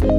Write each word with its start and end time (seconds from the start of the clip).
Hallo, 0.00 0.10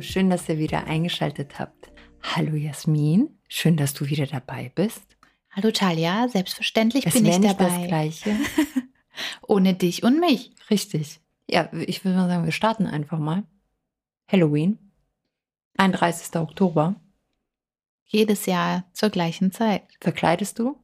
schön, 0.00 0.30
dass 0.30 0.48
ihr 0.48 0.58
wieder 0.58 0.86
eingeschaltet 0.86 1.58
habt. 1.58 1.90
Hallo 2.22 2.54
Jasmin, 2.54 3.30
schön, 3.48 3.76
dass 3.76 3.92
du 3.94 4.06
wieder 4.06 4.26
dabei 4.26 4.70
bist. 4.72 5.02
Hallo 5.50 5.72
Talia, 5.72 6.28
selbstverständlich 6.28 7.06
Es 7.06 7.14
bin 7.14 7.26
ich 7.26 7.40
dabei. 7.40 7.64
das 7.64 7.88
Gleiche. 7.88 8.36
Ohne 9.48 9.74
dich 9.74 10.04
und 10.04 10.20
mich. 10.20 10.52
Richtig. 10.70 11.20
Ja, 11.50 11.68
ich 11.72 12.04
würde 12.04 12.18
mal 12.18 12.28
sagen, 12.28 12.44
wir 12.44 12.52
starten 12.52 12.86
einfach 12.86 13.18
mal. 13.18 13.42
Halloween, 14.30 14.78
31. 15.78 16.36
Oktober. 16.36 16.96
Jedes 18.04 18.46
Jahr 18.46 18.84
zur 18.92 19.10
gleichen 19.10 19.52
Zeit. 19.52 19.82
Verkleidest 20.00 20.58
du? 20.58 20.76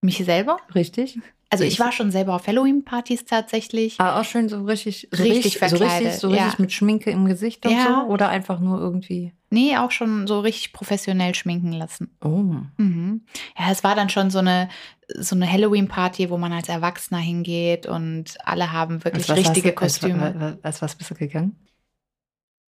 Mich 0.00 0.18
selber? 0.24 0.58
Richtig? 0.74 1.18
Also 1.48 1.62
ich 1.64 1.78
war 1.78 1.92
schon 1.92 2.10
selber 2.10 2.34
auf 2.34 2.46
Halloween-Partys 2.46 3.24
tatsächlich. 3.24 4.00
Aber 4.00 4.20
auch 4.20 4.24
schön 4.24 4.48
so 4.48 4.64
richtig, 4.64 5.08
so 5.12 5.22
Richtig 5.22 5.42
so 5.42 5.48
richtig, 5.48 5.58
verkleidet, 5.58 6.12
so 6.20 6.28
richtig 6.28 6.52
ja. 6.52 6.54
mit 6.58 6.72
Schminke 6.72 7.10
im 7.10 7.24
Gesicht 7.26 7.64
und 7.66 7.72
Ja. 7.72 8.02
so? 8.04 8.12
Oder 8.12 8.28
einfach 8.28 8.58
nur 8.58 8.80
irgendwie. 8.80 9.32
Nee, 9.50 9.76
auch 9.76 9.92
schon 9.92 10.26
so 10.26 10.40
richtig 10.40 10.72
professionell 10.72 11.34
schminken 11.36 11.70
lassen. 11.72 12.16
Oh. 12.20 12.42
Mhm. 12.78 13.24
Ja, 13.56 13.70
es 13.70 13.84
war 13.84 13.94
dann 13.94 14.08
schon 14.08 14.30
so 14.30 14.40
eine, 14.40 14.68
so 15.16 15.36
eine 15.36 15.50
Halloween-Party, 15.50 16.30
wo 16.30 16.36
man 16.38 16.52
als 16.52 16.68
Erwachsener 16.68 17.20
hingeht 17.20 17.86
und 17.86 18.34
alle 18.44 18.72
haben 18.72 19.04
wirklich 19.04 19.30
richtige 19.30 19.68
du- 19.70 19.74
Kostüme. 19.76 20.22
Als, 20.22 20.36
als, 20.42 20.64
als 20.64 20.82
was 20.82 20.94
bist 20.96 21.10
du 21.10 21.14
gegangen? 21.14 21.56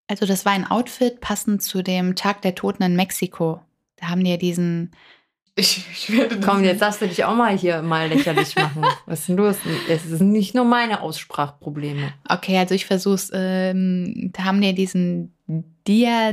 Also 0.08 0.26
das 0.26 0.44
war 0.44 0.52
ein 0.52 0.66
Outfit 0.66 1.20
passend 1.20 1.62
zu 1.62 1.82
dem 1.82 2.16
Tag 2.16 2.42
der 2.42 2.54
Toten 2.54 2.82
in 2.82 2.96
Mexiko. 2.96 3.60
Da 3.96 4.08
haben 4.08 4.24
die 4.24 4.30
ja 4.30 4.36
diesen. 4.36 4.92
Ich, 5.54 5.84
ich 5.90 6.16
werde 6.16 6.40
Komm, 6.40 6.64
jetzt 6.64 6.82
darfst 6.82 7.02
du 7.02 7.08
dich 7.08 7.24
auch 7.24 7.34
mal 7.34 7.56
hier 7.56 7.82
mal 7.82 8.08
lächerlich 8.08 8.54
machen. 8.56 8.84
Was 9.06 9.20
ist 9.20 9.28
denn 9.28 9.36
los? 9.36 9.56
Es 9.88 10.04
sind 10.04 10.30
nicht 10.30 10.54
nur 10.54 10.64
meine 10.64 11.02
Aussprachprobleme. 11.02 12.12
Okay, 12.28 12.58
also 12.58 12.74
ich 12.74 12.86
versuch's. 12.86 13.30
Ähm, 13.34 14.30
da 14.32 14.44
haben 14.44 14.60
die 14.60 14.74
diesen 14.74 15.34
Dia 15.86 16.32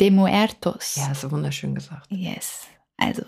de 0.00 0.10
Muertos. 0.10 0.96
Ja, 0.96 1.08
hast 1.08 1.24
du 1.24 1.30
wunderschön 1.30 1.74
gesagt. 1.74 2.10
Yes. 2.10 2.66
Also, 2.96 3.22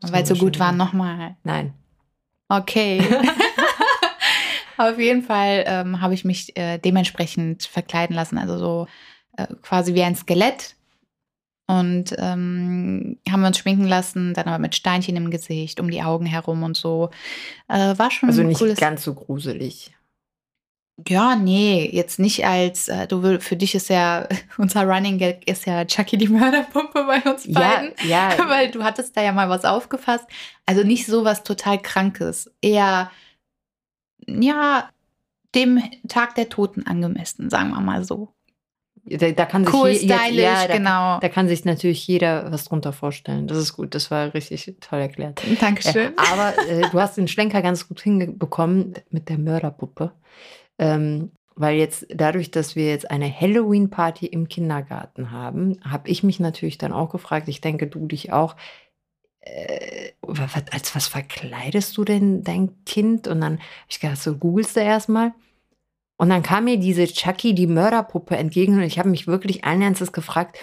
weil 0.00 0.22
es 0.22 0.28
so 0.28 0.34
gut 0.36 0.58
war, 0.58 0.72
gesagt. 0.72 0.78
nochmal. 0.78 1.36
Nein. 1.44 1.74
Okay. 2.48 3.02
Auf 4.78 4.98
jeden 4.98 5.22
Fall 5.22 5.64
ähm, 5.66 6.00
habe 6.00 6.14
ich 6.14 6.24
mich 6.24 6.56
äh, 6.56 6.78
dementsprechend 6.78 7.64
verkleiden 7.64 8.16
lassen. 8.16 8.38
Also 8.38 8.58
so 8.58 8.86
äh, 9.36 9.46
quasi 9.62 9.94
wie 9.94 10.02
ein 10.02 10.16
Skelett. 10.16 10.74
Und 11.70 12.14
ähm, 12.16 13.18
haben 13.28 13.40
wir 13.40 13.48
uns 13.48 13.58
schminken 13.58 13.86
lassen, 13.86 14.32
dann 14.32 14.46
aber 14.46 14.58
mit 14.58 14.74
Steinchen 14.74 15.16
im 15.16 15.30
Gesicht, 15.30 15.80
um 15.80 15.90
die 15.90 16.02
Augen 16.02 16.24
herum 16.24 16.62
und 16.62 16.78
so. 16.78 17.10
Äh, 17.68 17.98
war 17.98 18.10
schon 18.10 18.30
Also 18.30 18.42
nicht 18.42 18.58
cooles. 18.58 18.78
ganz 18.80 19.04
so 19.04 19.12
gruselig. 19.12 19.92
Ja, 21.06 21.36
nee, 21.36 21.88
jetzt 21.92 22.18
nicht 22.18 22.44
als, 22.44 22.88
äh, 22.88 23.06
du 23.06 23.22
will, 23.22 23.38
für 23.40 23.54
dich 23.54 23.74
ist 23.74 23.88
ja, 23.88 24.26
unser 24.58 24.84
Running 24.84 25.18
Gag 25.18 25.46
ist 25.46 25.66
ja 25.66 25.84
Chucky 25.84 26.16
die 26.16 26.28
Mörderpumpe 26.28 27.04
bei 27.04 27.20
uns 27.30 27.52
beiden. 27.52 27.92
Ja, 28.02 28.30
ja. 28.30 28.38
Weil 28.48 28.70
du 28.70 28.82
hattest 28.82 29.16
da 29.16 29.22
ja 29.22 29.32
mal 29.32 29.48
was 29.50 29.64
aufgefasst. 29.64 30.24
Also 30.66 30.82
nicht 30.84 31.06
so 31.06 31.24
was 31.24 31.44
total 31.44 31.78
Krankes. 31.80 32.50
Eher, 32.62 33.10
ja, 34.28 34.88
dem 35.54 35.82
Tag 36.08 36.34
der 36.34 36.48
Toten 36.48 36.86
angemessen, 36.86 37.50
sagen 37.50 37.70
wir 37.70 37.80
mal 37.80 38.04
so. 38.04 38.34
Da, 39.10 39.30
da 39.30 39.46
kann 39.46 39.64
sich 39.64 39.72
Cool, 39.74 39.88
je- 39.88 40.06
jetzt- 40.06 40.20
stylisch, 40.24 40.42
ja, 40.42 40.66
da, 40.66 40.76
genau. 40.76 41.18
Da 41.20 41.28
kann 41.30 41.48
sich 41.48 41.64
natürlich 41.64 42.06
jeder 42.06 42.52
was 42.52 42.66
drunter 42.66 42.92
vorstellen. 42.92 43.46
Das 43.46 43.56
ist 43.56 43.72
gut. 43.72 43.94
Das 43.94 44.10
war 44.10 44.34
richtig 44.34 44.74
toll 44.80 44.98
erklärt. 45.00 45.40
Dankeschön. 45.60 46.12
Ja, 46.18 46.32
aber 46.32 46.68
äh, 46.68 46.82
du 46.90 47.00
hast 47.00 47.16
den 47.16 47.26
Schlenker 47.28 47.62
ganz 47.62 47.88
gut 47.88 48.00
hinbekommen 48.02 48.92
mit 49.08 49.30
der 49.30 49.38
Mörderpuppe. 49.38 50.12
Ähm, 50.78 51.32
weil 51.56 51.76
jetzt 51.78 52.06
dadurch, 52.14 52.50
dass 52.50 52.76
wir 52.76 52.88
jetzt 52.88 53.10
eine 53.10 53.32
Halloween-Party 53.32 54.26
im 54.26 54.48
Kindergarten 54.48 55.30
haben, 55.32 55.78
habe 55.82 56.08
ich 56.10 56.22
mich 56.22 56.38
natürlich 56.38 56.76
dann 56.78 56.92
auch 56.92 57.08
gefragt, 57.10 57.48
ich 57.48 57.60
denke, 57.62 57.86
du 57.86 58.06
dich 58.06 58.32
auch, 58.32 58.54
äh, 59.54 60.12
als 60.70 60.94
was 60.94 61.08
verkleidest 61.08 61.96
du 61.96 62.04
denn 62.04 62.42
dein 62.44 62.84
Kind? 62.84 63.28
Und 63.28 63.40
dann 63.40 63.54
habe 63.54 63.62
ich 63.88 64.00
gedacht, 64.00 64.18
so 64.18 64.36
googelst 64.36 64.76
du 64.76 64.80
erstmal. 64.80 65.32
Und 66.16 66.30
dann 66.30 66.42
kam 66.42 66.64
mir 66.64 66.78
diese 66.78 67.06
Chucky, 67.06 67.54
die 67.54 67.66
Mörderpuppe, 67.66 68.36
entgegen 68.36 68.74
und 68.74 68.82
ich 68.82 68.98
habe 68.98 69.08
mich 69.08 69.26
wirklich 69.26 69.64
allen 69.64 69.82
Ernstes 69.82 70.12
gefragt, 70.12 70.58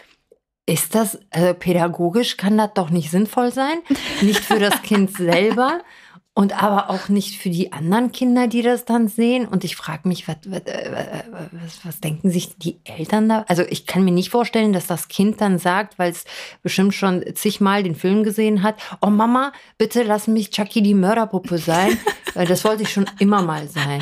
ist 0.68 0.95
das, 0.95 1.19
also 1.29 1.53
pädagogisch 1.53 2.38
kann 2.38 2.57
das 2.57 2.72
doch 2.74 2.90
nicht 2.90 3.12
sinnvoll 3.12 3.51
sein? 3.51 3.78
Nicht 4.22 4.40
für 4.40 4.59
das 4.59 4.81
Kind 4.81 5.16
selber 5.16 5.79
und 6.35 6.62
aber 6.62 6.90
auch 6.90 7.09
nicht 7.09 7.41
für 7.41 7.50
die 7.50 7.72
anderen 7.72 8.12
Kinder, 8.12 8.47
die 8.47 8.62
das 8.62 8.85
dann 8.85 9.07
sehen. 9.07 9.47
Und 9.47 9.63
ich 9.63 9.75
frage 9.75 10.07
mich, 10.07 10.28
was, 10.28 10.35
was, 10.46 10.59
äh, 10.66 11.23
was, 11.51 11.85
was 11.85 12.01
denken 12.01 12.29
sich 12.29 12.57
die 12.57 12.78
Eltern 12.84 13.29
da? 13.29 13.46
Also 13.47 13.63
ich 13.63 13.88
kann 13.88 14.03
mir 14.03 14.12
nicht 14.12 14.29
vorstellen, 14.29 14.74
dass 14.74 14.85
das 14.85 15.07
Kind 15.07 15.40
dann 15.40 15.57
sagt, 15.57 15.97
weil 15.97 16.12
es 16.12 16.25
bestimmt 16.62 16.94
schon 16.94 17.24
zigmal 17.35 17.84
den 17.84 17.95
Film 17.95 18.24
gesehen 18.24 18.62
hat, 18.63 18.75
oh 19.01 19.09
Mama, 19.09 19.53
bitte 19.78 20.03
lass 20.03 20.28
mich 20.28 20.51
Chucky 20.51 20.84
die 20.84 20.94
Mörderpuppe 20.94 21.57
sein. 21.57 21.97
weil 22.35 22.45
das 22.45 22.63
wollte 22.66 22.84
ich 22.84 22.91
schon 22.91 23.09
immer 23.19 23.41
mal 23.41 23.68
sein. 23.68 24.01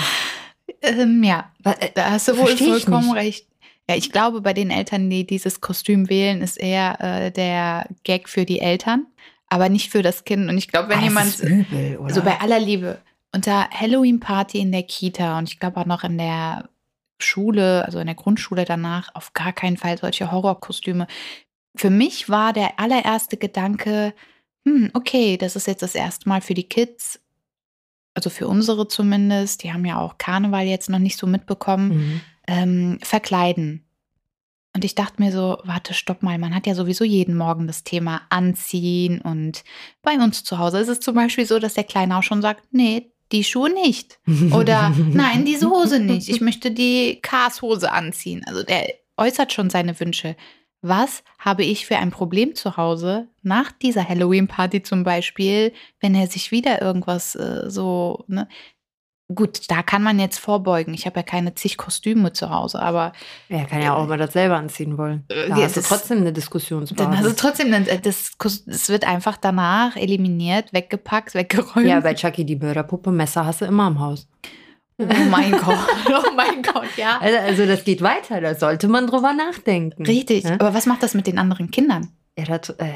Ähm, 0.82 1.24
ja, 1.24 1.52
äh, 1.64 1.90
da 1.94 2.12
hast 2.12 2.28
du 2.28 2.38
wohl 2.38 2.58
vollkommen 2.58 3.12
recht. 3.12 3.48
Ja, 3.88 3.96
ich 3.96 4.12
glaube, 4.12 4.42
bei 4.42 4.54
den 4.54 4.72
Eltern, 4.72 5.10
die 5.10 5.26
dieses 5.26 5.62
Kostüm 5.62 6.10
wählen, 6.10 6.42
ist 6.42 6.58
eher 6.58 7.00
äh, 7.00 7.32
der 7.32 7.88
Gag 8.04 8.28
für 8.28 8.46
die 8.46 8.60
Eltern, 8.60 9.06
aber 9.54 9.70
nicht 9.70 9.92
für 9.92 10.02
das 10.02 10.24
Kind. 10.24 10.50
Und 10.50 10.58
ich 10.58 10.68
glaube, 10.68 10.90
wenn 10.90 11.00
ah, 11.00 11.04
jemand. 11.04 11.40
übel? 11.40 12.00
Also 12.04 12.22
bei 12.24 12.42
aller 12.42 12.60
Liebe. 12.60 13.00
Unter 13.32 13.70
Halloween-Party 13.70 14.60
in 14.60 14.72
der 14.72 14.84
Kita 14.84 15.38
und 15.38 15.48
ich 15.50 15.60
glaube 15.60 15.80
auch 15.80 15.86
noch 15.86 16.04
in 16.04 16.18
der 16.18 16.70
Schule, 17.20 17.86
also 17.86 18.00
in 18.00 18.08
der 18.08 18.16
Grundschule 18.16 18.66
danach, 18.66 19.14
auf 19.16 19.34
gar 19.34 19.54
keinen 19.54 19.78
Fall 19.78 19.98
solche 19.98 20.32
Horrorkostüme. 20.32 21.08
Für 21.76 21.90
mich 21.90 22.30
war 22.30 22.54
der 22.54 22.80
allererste 22.80 23.38
Gedanke, 23.38 24.14
hm, 24.68 24.92
okay, 24.94 25.38
das 25.38 25.56
ist 25.56 25.68
jetzt 25.68 25.82
das 25.82 25.96
erste 25.96 26.28
Mal 26.30 26.42
für 26.42 26.54
die 26.54 26.68
Kids, 26.68 27.20
also 28.16 28.30
für 28.30 28.48
unsere 28.48 28.88
zumindest, 28.88 29.64
die 29.64 29.74
haben 29.74 29.86
ja 29.86 30.00
auch 30.00 30.18
Karneval 30.18 30.66
jetzt 30.66 30.90
noch 30.90 31.00
nicht 31.00 31.18
so 31.18 31.26
mitbekommen, 31.26 31.90
Mhm. 31.90 32.22
ähm, 32.48 33.00
verkleiden. 33.02 33.83
Und 34.76 34.84
ich 34.84 34.96
dachte 34.96 35.22
mir 35.22 35.32
so, 35.32 35.58
warte, 35.66 35.94
stopp 35.94 36.24
mal, 36.24 36.40
man 36.40 36.56
hat 36.56 36.66
ja 36.66 36.74
sowieso 36.74 37.04
jeden 37.04 37.38
Morgen 37.38 37.68
das 37.68 37.84
Thema 37.84 38.22
Anziehen 38.30 39.22
und 39.22 39.64
bei 40.02 40.16
uns 40.16 40.44
zu 40.44 40.58
Hause 40.58 40.80
ist 40.80 40.88
es 40.88 41.00
zum 41.00 41.14
Beispiel 41.16 41.46
so, 41.46 41.60
dass 41.60 41.76
der 41.76 41.84
Kleine 41.84 42.18
auch 42.18 42.24
schon 42.24 42.42
sagt, 42.42 42.64
nee, 42.72 43.12
die 43.32 43.44
Schuhe 43.44 43.72
nicht. 43.72 44.20
Oder 44.52 44.94
nein, 45.12 45.46
diese 45.46 45.70
Hose 45.70 46.00
nicht. 46.00 46.30
Ich 46.30 46.42
möchte 46.42 46.72
die 46.72 47.20
Kars-Hose 47.22 47.92
anziehen. 47.92 48.44
Also 48.48 48.64
der 48.64 48.88
äußert 49.18 49.54
schon 49.54 49.70
seine 49.70 50.00
Wünsche. 50.00 50.36
Was 50.82 51.24
habe 51.40 51.64
ich 51.64 51.86
für 51.86 51.98
ein 51.98 52.12
Problem 52.12 52.56
zu 52.56 52.76
Hause 52.76 53.30
nach 53.42 53.72
dieser 53.72 54.08
Halloween-Party 54.08 54.84
zum 54.84 55.04
Beispiel, 55.04 55.72
wenn 56.02 56.14
er 56.14 56.28
sich 56.28 56.52
wieder 56.52 56.82
irgendwas 56.82 57.36
äh, 57.36 57.70
so, 57.70 58.26
ne? 58.28 58.50
Gut, 59.36 59.70
da 59.72 59.84
kann 59.84 60.04
man 60.04 60.20
jetzt 60.20 60.40
vorbeugen. 60.40 60.94
Ich 60.94 61.06
habe 61.06 61.18
ja 61.20 61.24
keine 61.24 61.56
zig 61.56 61.78
Kostüme 61.78 62.34
zu 62.34 62.50
Hause, 62.50 62.82
aber 62.82 63.14
Er 63.50 63.66
kann 63.66 63.82
ja 63.82 63.94
auch 63.96 64.08
mal 64.08 64.18
das 64.18 64.34
selber 64.34 64.56
anziehen 64.58 64.98
wollen. 64.98 65.26
Äh, 65.30 65.50
Da 65.50 65.58
ja, 65.58 65.64
hast 65.66 65.78
du 65.78 65.82
trotzdem 65.82 66.20
eine 66.20 66.34
Diskussionsbasis. 66.34 66.98
dann 67.06 67.18
hast 67.18 67.26
du 67.26 67.36
trotzdem, 67.36 67.72
das, 68.04 68.32
Kos- 68.40 68.64
das 68.66 68.90
wird 68.90 69.06
einfach 69.08 69.38
danach 69.38 69.96
eliminiert, 69.96 70.74
weggepackt, 70.74 71.34
weggeräumt. 71.36 71.86
ja, 71.88 72.00
bei 72.00 72.14
Chucky 72.14 72.46
die 72.46 72.56
Mörderpuppe 72.58 73.12
Messer 73.12 73.46
hast 73.46 73.62
du 73.62 73.66
immer 73.66 73.88
im 73.88 74.00
Haus. 74.00 74.28
oh 75.00 75.06
mein 75.32 75.52
Gott, 75.54 75.78
oh 76.10 76.32
mein 76.36 76.62
Gott, 76.62 76.96
ja. 76.98 77.18
Also, 77.22 77.38
also 77.40 77.66
das 77.66 77.84
geht 77.84 78.02
weiter, 78.02 78.40
da 78.42 78.54
sollte 78.56 78.88
man 78.88 79.08
drüber 79.08 79.34
nachdenken. 79.34 80.06
Richtig, 80.06 80.44
Ne? 80.44 80.54
aber 80.60 80.74
was 80.74 80.86
macht 80.86 81.02
das 81.02 81.14
mit 81.16 81.26
den 81.28 81.40
anderen 81.40 81.72
Kindern? 81.72 82.10
Ja, 82.38 82.46
das, 82.46 82.70
äh, 82.78 82.90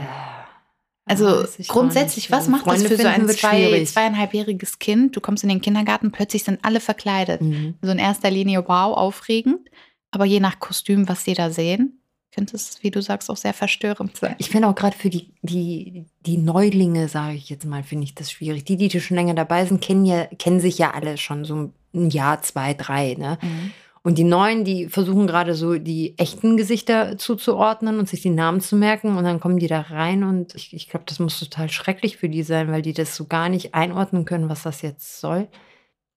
Also 1.07 1.45
grundsätzlich, 1.68 2.31
was 2.31 2.48
macht 2.48 2.68
das 2.68 2.81
Freunde 2.81 2.89
für 2.89 3.01
so 3.01 3.07
ein 3.07 3.27
zwei, 3.30 3.83
zweieinhalbjähriges 3.83 4.80
Kind? 4.80 5.15
Du 5.15 5.21
kommst 5.21 5.44
in 5.44 5.50
den 5.50 5.62
Kindergarten, 5.62 6.12
plötzlich 6.12 6.44
sind 6.44 6.59
alle 6.63 6.80
verkleidet. 6.80 7.42
Mhm. 7.42 7.75
Also 7.81 7.92
in 7.94 8.00
erster 8.00 8.30
Linie, 8.30 8.63
wow, 8.68 8.95
aufregend. 8.95 9.69
Aber 10.12 10.25
je 10.25 10.39
nach 10.39 10.59
Kostüm, 10.59 11.07
was 11.09 11.24
sie 11.24 11.33
da 11.33 11.50
sehen, 11.50 12.01
könnte 12.38 12.56
es, 12.56 12.83
wie 12.83 12.92
du 12.92 13.01
sagst, 13.01 13.30
auch 13.30 13.38
sehr 13.38 13.54
verstörend 13.54 14.15
sein. 14.15 14.36
Ich 14.38 14.50
finde 14.50 14.68
auch 14.68 14.75
gerade 14.75 14.95
für 14.95 15.09
die, 15.09 15.33
die, 15.42 16.06
die 16.25 16.38
Neulinge, 16.38 17.07
sage 17.07 17.36
ich 17.36 17.50
jetzt 17.50 17.65
mal, 17.65 17.83
finde 17.83 18.03
ich 18.03 18.13
das 18.13 18.31
schwierig. 18.31 18.63
Die, 18.65 18.77
die 18.77 19.01
schon 19.01 19.15
länger 19.15 19.33
dabei 19.33 19.65
sind, 19.65 19.81
kennen, 19.81 20.06
ja, 20.06 20.25
kennen 20.38 20.60
sich 20.60 20.77
ja 20.77 20.92
alle 20.92 21.18
schon 21.18 21.45
so 21.45 21.71
ein 21.94 22.10
Jahr, 22.10 22.42
zwei, 22.44 22.74
drei. 22.74 23.15
Ne? 23.18 23.39
Mhm. 23.42 23.71
Und 24.07 24.18
die 24.18 24.24
Neuen, 24.24 24.63
die 24.63 24.88
versuchen 24.88 25.27
gerade 25.27 25.54
so 25.54 25.77
die 25.77 26.18
echten 26.18 26.56
Gesichter 26.56 27.18
zuzuordnen 27.18 28.00
und 28.00 28.07
sich 28.07 28.21
die 28.21 28.30
Namen 28.30 28.62
zu 28.62 28.77
merken. 28.77 29.18
Und 29.18 29.25
dann 29.25 29.42
kommen 29.42 29.59
die 29.59 29.68
da 29.68 29.81
rein. 29.81 30.24
Und 30.24 30.56
ich, 30.56 30.74
ich 30.74 30.88
glaube, 30.88 31.04
das 31.06 31.19
muss 31.19 31.38
total 31.38 31.69
schrecklich 31.69 32.15
für 32.15 32.30
die 32.30 32.44
sein, 32.44 32.71
weil 32.71 32.81
die 32.81 32.94
das 32.94 33.18
so 33.18 33.25
gar 33.25 33.50
nicht 33.50 33.74
einordnen 33.74 34.24
können, 34.24 34.48
was 34.48 34.63
das 34.63 34.81
jetzt 34.81 35.19
soll. 35.19 35.50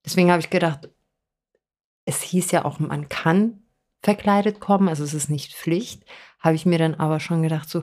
Deswegen 0.05 0.31
habe 0.31 0.39
ich 0.39 0.51
gedacht, 0.51 0.89
es 2.05 2.23
hieß 2.23 2.53
ja 2.53 2.65
auch, 2.65 2.79
man 2.79 3.09
kann 3.09 3.65
verkleidet 4.05 4.61
kommen, 4.61 4.89
also 4.89 5.03
es 5.03 5.13
ist 5.13 5.29
nicht 5.29 5.53
Pflicht, 5.53 6.05
habe 6.39 6.55
ich 6.55 6.67
mir 6.67 6.79
dann 6.79 6.95
aber 6.95 7.19
schon 7.19 7.43
gedacht, 7.43 7.69
so 7.69 7.83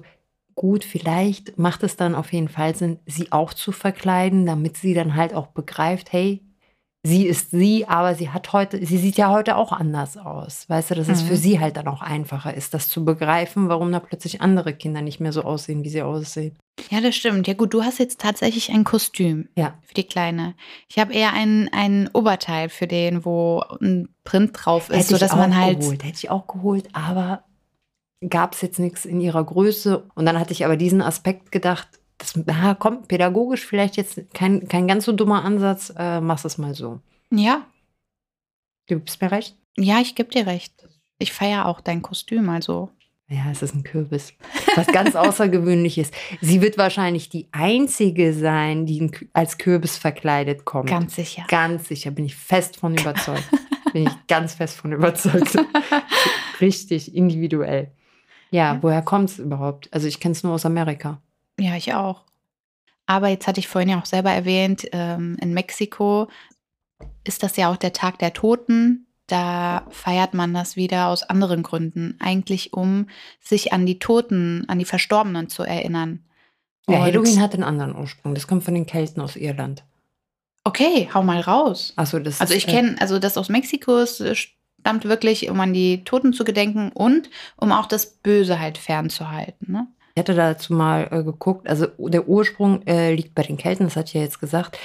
gut, 0.56 0.86
vielleicht 0.86 1.60
macht 1.60 1.83
es 1.83 1.98
dann 1.98 2.15
auf 2.15 2.31
jeden 2.31 2.48
Fall 2.48 2.74
Sinn, 2.77 3.00
sie 3.07 3.33
auch 3.33 3.53
zu 3.53 3.74
verkleiden, 3.74 4.45
damit 4.45 4.77
sie 4.77 4.94
dann 4.94 5.15
halt 5.15 5.33
auch 5.33 5.48
begreift, 5.48 6.13
hey, 6.13 6.46
sie 7.03 7.25
ist 7.25 7.51
sie, 7.51 7.88
aber 7.88 8.15
sie 8.15 8.29
hat 8.29 8.53
heute, 8.53 8.85
sie 8.85 8.97
sieht 8.97 9.17
ja 9.17 9.29
heute 9.29 9.55
auch 9.55 9.71
anders 9.71 10.17
aus. 10.17 10.67
Weißt 10.69 10.91
du, 10.91 10.95
dass 10.95 11.07
mhm. 11.07 11.13
es 11.13 11.21
für 11.21 11.33
mhm. 11.33 11.38
sie 11.38 11.59
halt 11.59 11.77
dann 11.77 11.88
auch 11.88 12.01
einfacher 12.01 12.53
ist, 12.53 12.73
das 12.73 12.89
zu 12.89 13.05
begreifen, 13.05 13.69
warum 13.69 13.91
da 13.91 13.99
plötzlich 13.99 14.41
andere 14.41 14.73
Kinder 14.73 15.01
nicht 15.01 15.19
mehr 15.19 15.31
so 15.31 15.44
aussehen, 15.44 15.83
wie 15.83 15.89
sie 15.89 16.01
aussehen. 16.01 16.57
Ja, 16.89 17.01
das 17.01 17.15
stimmt. 17.15 17.47
Ja, 17.47 17.53
gut, 17.53 17.73
du 17.73 17.83
hast 17.83 17.97
jetzt 17.99 18.21
tatsächlich 18.21 18.71
ein 18.71 18.83
Kostüm 18.83 19.49
ja. 19.55 19.77
für 19.81 19.94
die 19.95 20.03
Kleine. 20.03 20.55
Ich 20.89 20.99
habe 20.99 21.13
eher 21.13 21.33
ein, 21.33 21.69
ein 21.71 22.09
Oberteil 22.13 22.69
für 22.69 22.88
den, 22.88 23.25
wo 23.25 23.63
ein 23.81 24.09
Print 24.23 24.51
drauf 24.53 24.89
ist, 24.89 25.09
sodass 25.09 25.35
man 25.35 25.55
halt. 25.55 25.79
Geholt. 25.79 26.03
Hätte 26.03 26.17
ich 26.17 26.29
auch 26.29 26.47
geholt, 26.47 26.88
aber 26.93 27.43
gab 28.27 28.53
es 28.53 28.61
jetzt 28.61 28.79
nichts 28.79 29.05
in 29.05 29.21
ihrer 29.21 29.43
Größe. 29.43 30.07
Und 30.15 30.25
dann 30.25 30.39
hatte 30.39 30.53
ich 30.53 30.65
aber 30.65 30.77
diesen 30.77 31.01
Aspekt 31.01 31.51
gedacht, 31.51 31.88
das 32.17 32.39
ja, 32.47 32.73
kommt 32.73 33.07
pädagogisch 33.07 33.65
vielleicht 33.65 33.97
jetzt 33.97 34.21
kein, 34.33 34.67
kein 34.67 34.87
ganz 34.87 35.05
so 35.05 35.11
dummer 35.11 35.43
Ansatz, 35.43 35.93
äh, 35.97 36.19
mach 36.19 36.43
es 36.43 36.57
mal 36.57 36.73
so. 36.73 36.99
Ja. 37.29 37.65
Du 38.87 38.95
gibst 38.95 39.21
mir 39.21 39.31
recht? 39.31 39.55
Ja, 39.77 39.99
ich 39.99 40.15
gebe 40.15 40.29
dir 40.29 40.47
recht. 40.47 40.73
Ich 41.19 41.33
feiere 41.33 41.67
auch 41.67 41.81
dein 41.81 42.01
Kostüm, 42.01 42.49
also. 42.49 42.89
Ja, 43.29 43.51
es 43.51 43.61
ist 43.61 43.75
ein 43.75 43.83
Kürbis. 43.83 44.33
Was 44.75 44.87
ganz 44.87 45.15
Außergewöhnliches. 45.15 46.11
Sie 46.41 46.61
wird 46.61 46.77
wahrscheinlich 46.77 47.29
die 47.29 47.47
einzige 47.51 48.33
sein, 48.33 48.85
die 48.85 49.11
als 49.33 49.57
Kürbis 49.57 49.97
verkleidet 49.97 50.63
kommt. 50.63 50.89
Ganz 50.89 51.15
sicher. 51.15 51.43
Ganz 51.49 51.89
sicher, 51.89 52.11
bin 52.11 52.25
ich 52.25 52.35
fest 52.35 52.77
von 52.77 52.97
überzeugt. 52.97 53.49
bin 53.91 54.07
ich 54.07 54.13
ganz 54.27 54.55
fest 54.55 54.77
von 54.77 54.93
überzeugt. 54.93 55.57
Richtig 56.61 57.13
individuell. 57.13 57.91
Ja, 58.49 58.75
ja. 58.75 58.79
woher 58.81 59.01
kommt 59.01 59.29
es 59.29 59.39
überhaupt? 59.39 59.89
Also 59.91 60.07
ich 60.07 60.21
kenne 60.21 60.31
es 60.31 60.43
nur 60.43 60.53
aus 60.53 60.65
Amerika. 60.65 61.21
Ja, 61.59 61.75
ich 61.75 61.94
auch. 61.94 62.24
Aber 63.06 63.30
jetzt 63.30 63.48
hatte 63.48 63.59
ich 63.59 63.68
vorhin 63.68 63.89
ja 63.89 64.00
auch 64.00 64.06
selber 64.06 64.31
erwähnt, 64.31 64.88
ähm, 64.92 65.38
in 65.42 65.54
Mexiko 65.54 66.27
ist 67.24 67.44
das 67.44 67.57
ja 67.57 67.71
auch 67.71 67.77
der 67.77 67.94
Tag 67.94 68.19
der 68.19 68.33
Toten. 68.33 69.07
Da 69.27 69.86
feiert 69.89 70.33
man 70.33 70.54
das 70.54 70.75
wieder 70.75 71.07
aus 71.07 71.24
anderen 71.24 71.63
Gründen. 71.63 72.15
Eigentlich, 72.19 72.74
um 72.74 73.07
sich 73.42 73.74
an 73.74 73.86
die 73.86 74.00
Toten, 74.00 74.65
an 74.68 74.80
die 74.80 74.86
Verstorbenen 74.86 75.50
zu 75.50 75.63
erinnern. 75.63 76.24
Ja, 76.89 77.01
Halloween 77.01 77.42
hat 77.42 77.54
einen 77.54 77.63
anderen 77.63 77.95
Ursprung. 77.95 78.33
Das 78.33 78.48
kommt 78.48 78.63
von 78.63 78.74
den 78.74 78.86
Kelten 78.86 79.19
aus 79.19 79.36
Irland. 79.36 79.83
Okay, 80.63 81.10
hau 81.13 81.24
mal 81.24 81.42
raus. 81.42 81.94
So, 82.06 82.19
das 82.19 82.39
also 82.39 82.53
ich 82.53 82.68
kenne, 82.68 82.95
also 83.00 83.19
das 83.19 83.38
aus 83.38 83.50
Mexiko 83.50 83.98
ist, 83.98 84.21
äh, 84.21 84.36
stammt 84.36 85.06
wirklich, 85.06 85.50
um 85.50 85.60
an 85.60 85.74
die 85.74 86.03
Toten 86.03 86.33
zu 86.33 86.45
gedenken 86.45 86.92
und 86.94 87.30
um 87.57 87.71
auch 87.71 87.86
das 87.86 88.18
Böse 88.18 88.60
halt 88.60 88.77
fernzuhalten. 88.77 89.71
Ne? 89.71 89.88
Ich 90.17 90.19
hatte 90.19 90.33
dazu 90.33 90.73
mal 90.73 91.07
äh, 91.11 91.23
geguckt, 91.23 91.69
also 91.69 91.85
der 91.99 92.27
Ursprung 92.27 92.81
äh, 92.87 93.13
liegt 93.13 93.35
bei 93.35 93.43
den 93.43 93.55
Kelten, 93.55 93.83
das 93.83 93.95
hatte 93.95 94.07
ich 94.07 94.13
ja 94.15 94.21
jetzt 94.21 94.39
gesagt. 94.39 94.75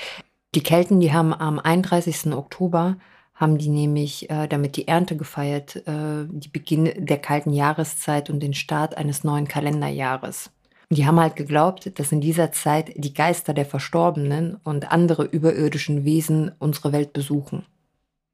Die 0.55 0.63
Kelten, 0.63 1.01
die 1.01 1.15
haben 1.15 1.33
am 1.33 1.59
31. 1.59 2.35
Oktober, 2.35 2.99
haben 3.35 3.57
die 3.57 3.71
nämlich 3.71 4.29
äh, 4.29 4.47
damit 4.47 4.77
die 4.77 4.89
Ernte 4.89 5.17
gefeiert, 5.17 5.77
äh, 5.87 6.27
die 6.29 6.51
Beginn 6.51 7.07
der 7.07 7.17
kalten 7.17 7.55
Jahreszeit 7.55 8.29
und 8.29 8.41
den 8.41 8.53
Start 8.53 8.99
eines 8.99 9.25
neuen 9.25 9.49
Kalenderjahres. 9.49 10.51
Und 10.91 10.99
die 10.99 11.07
haben 11.07 11.19
halt 11.19 11.37
geglaubt, 11.37 11.99
dass 11.99 12.13
in 12.13 12.21
dieser 12.21 12.53
Zeit 12.53 12.93
die 12.95 13.15
Geister 13.15 13.55
der 13.55 13.65
Verstorbenen 13.65 14.59
und 14.65 14.93
andere 14.93 15.25
überirdischen 15.25 16.05
Wesen 16.05 16.53
unsere 16.59 16.93
Welt 16.93 17.15
besuchen. 17.15 17.65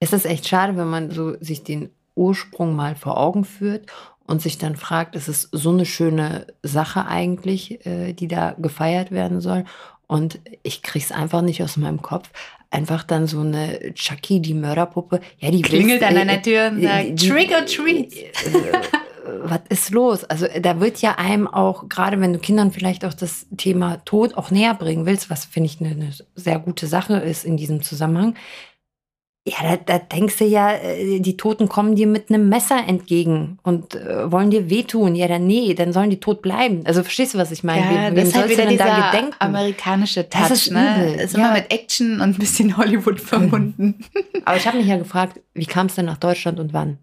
Es 0.00 0.12
ist 0.12 0.26
echt 0.26 0.48
schade, 0.48 0.76
wenn 0.76 0.88
man 0.88 1.12
so 1.12 1.36
sich 1.38 1.62
den 1.62 1.90
Ursprung 2.16 2.74
mal 2.74 2.96
vor 2.96 3.18
Augen 3.18 3.44
führt 3.44 3.86
und 4.28 4.42
sich 4.42 4.58
dann 4.58 4.76
fragt, 4.76 5.16
ist 5.16 5.26
es 5.26 5.48
so 5.52 5.70
eine 5.70 5.86
schöne 5.86 6.46
Sache 6.62 7.06
eigentlich, 7.06 7.84
äh, 7.86 8.12
die 8.12 8.28
da 8.28 8.54
gefeiert 8.58 9.10
werden 9.10 9.40
soll? 9.40 9.64
Und 10.06 10.38
ich 10.62 10.82
krieg's 10.82 11.10
einfach 11.10 11.40
nicht 11.40 11.62
aus 11.62 11.78
meinem 11.78 12.02
Kopf. 12.02 12.30
Einfach 12.70 13.04
dann 13.04 13.26
so 13.26 13.40
eine 13.40 13.94
Chucky, 13.94 14.40
die 14.40 14.52
Mörderpuppe. 14.52 15.20
Ja, 15.38 15.50
die 15.50 15.62
klingelt 15.62 16.02
an 16.02 16.14
deiner 16.14 16.42
Tür 16.42 16.68
und 16.68 16.82
sagt, 16.82 17.18
Trick 17.18 17.50
or 17.52 17.64
Treat. 17.64 18.12
Was 19.42 19.60
ist 19.68 19.90
los? 19.90 20.24
Also 20.24 20.46
da 20.60 20.80
wird 20.80 21.00
ja 21.00 21.16
einem 21.16 21.46
auch, 21.46 21.88
gerade 21.88 22.20
wenn 22.20 22.32
du 22.32 22.38
Kindern 22.38 22.70
vielleicht 22.70 23.04
auch 23.04 23.14
das 23.14 23.46
Thema 23.56 23.98
Tod 24.04 24.34
auch 24.36 24.50
näher 24.50 24.74
bringen 24.74 25.04
willst, 25.04 25.28
was 25.28 25.44
finde 25.44 25.66
ich 25.66 25.80
eine, 25.80 25.90
eine 25.90 26.12
sehr 26.34 26.58
gute 26.58 26.86
Sache 26.86 27.14
ist 27.18 27.44
in 27.44 27.58
diesem 27.58 27.82
Zusammenhang, 27.82 28.34
ja, 29.48 29.76
da, 29.76 29.76
da, 29.76 29.98
denkst 29.98 30.38
du 30.38 30.44
ja, 30.44 30.72
äh, 30.72 31.20
die 31.20 31.36
Toten 31.36 31.68
kommen 31.68 31.94
dir 31.94 32.06
mit 32.06 32.30
einem 32.30 32.48
Messer 32.48 32.82
entgegen 32.86 33.58
und 33.62 33.94
äh, 33.94 34.30
wollen 34.30 34.50
dir 34.50 34.70
wehtun. 34.70 35.14
Ja, 35.14 35.28
dann 35.28 35.46
nee, 35.46 35.74
dann 35.74 35.92
sollen 35.92 36.10
die 36.10 36.20
tot 36.20 36.42
bleiben. 36.42 36.82
Also 36.84 37.02
verstehst 37.02 37.34
du, 37.34 37.38
was 37.38 37.50
ich 37.50 37.64
meine? 37.64 37.94
Ja, 37.94 38.06
Wem 38.08 38.16
das 38.16 38.28
ist 38.28 38.36
halt 38.36 38.50
wieder 38.50 38.66
dieser 38.66 38.84
da 38.84 39.30
amerikanische 39.38 40.28
Touch. 40.28 40.42
Das 40.42 40.50
ist, 40.50 40.72
ne? 40.72 41.14
ist 41.14 41.34
ja. 41.34 41.38
immer 41.38 41.52
mit 41.54 41.72
Action 41.72 42.20
und 42.20 42.34
ein 42.34 42.38
bisschen 42.38 42.76
Hollywood 42.76 43.20
verbunden. 43.20 44.04
Aber 44.44 44.56
ich 44.56 44.66
habe 44.66 44.78
mich 44.78 44.86
ja 44.86 44.96
gefragt, 44.96 45.40
wie 45.54 45.66
kam 45.66 45.86
es 45.86 45.94
denn 45.94 46.06
nach 46.06 46.18
Deutschland 46.18 46.60
und 46.60 46.72
wann? 46.72 46.98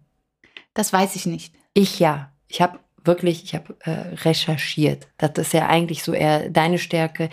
Das 0.74 0.94
weiß 0.94 1.16
ich 1.16 1.26
nicht. 1.26 1.54
Ich 1.74 2.00
ja. 2.00 2.32
Ich 2.48 2.62
habe 2.62 2.80
wirklich, 3.04 3.44
ich 3.44 3.56
habe 3.56 3.76
äh, 3.82 4.16
recherchiert. 4.24 5.08
Das 5.18 5.32
ist 5.38 5.54
ja 5.54 5.68
eigentlich 5.68 6.04
so 6.04 6.14
eher 6.14 6.50
deine 6.50 6.78
Stärke. 6.78 7.30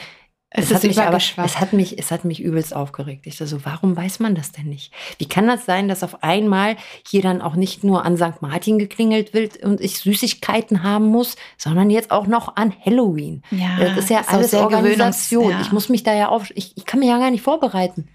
Es, 0.55 0.71
es 0.71 0.75
hat 0.75 0.83
mich 0.85 1.01
aber, 1.01 1.17
es 1.17 1.61
hat 1.61 1.73
mich, 1.73 1.99
es 1.99 2.11
hat 2.11 2.25
mich 2.25 2.43
übelst 2.43 2.77
aufgeregt. 2.77 3.27
Ich 3.27 3.39
so, 3.39 3.65
warum 3.65 3.97
weiß 3.97 4.21
man 4.21 4.35
das 4.35 4.53
denn 4.53 4.67
nicht? 4.67 4.93
Wie 5.19 5.27
kann 5.27 5.47
das 5.47 5.65
sein, 5.65 5.89
dass 5.89 6.03
auf 6.03 6.23
einmal 6.23 6.77
hier 7.07 7.23
dann 7.23 7.41
auch 7.41 7.55
nicht 7.55 7.85
nur 7.85 8.05
an 8.05 8.19
St. 8.19 8.43
Martin 8.43 8.79
geklingelt 8.79 9.33
wird 9.33 9.63
und 9.65 9.81
ich 9.81 9.99
Süßigkeiten 10.01 10.83
haben 10.83 11.07
muss, 11.07 11.37
sondern 11.57 11.89
jetzt 11.89 12.11
auch 12.11 12.27
noch 12.27 12.57
an 12.57 12.75
Halloween? 12.85 13.43
Ja, 13.51 13.79
das 13.79 13.97
ist 13.97 14.11
ja 14.11 14.21
ist 14.21 14.29
alles 14.29 14.53
Organisation. 14.53 15.51
Ja. 15.51 15.61
Ich 15.63 15.73
muss 15.73 15.89
mich 15.89 16.03
da 16.03 16.15
ja 16.15 16.29
auf, 16.29 16.51
ich, 16.55 16.77
ich 16.77 16.85
kann 16.85 17.01
mich 17.01 17.09
ja 17.09 17.19
gar 17.19 17.31
nicht 17.31 17.43
vorbereiten. 17.43 18.09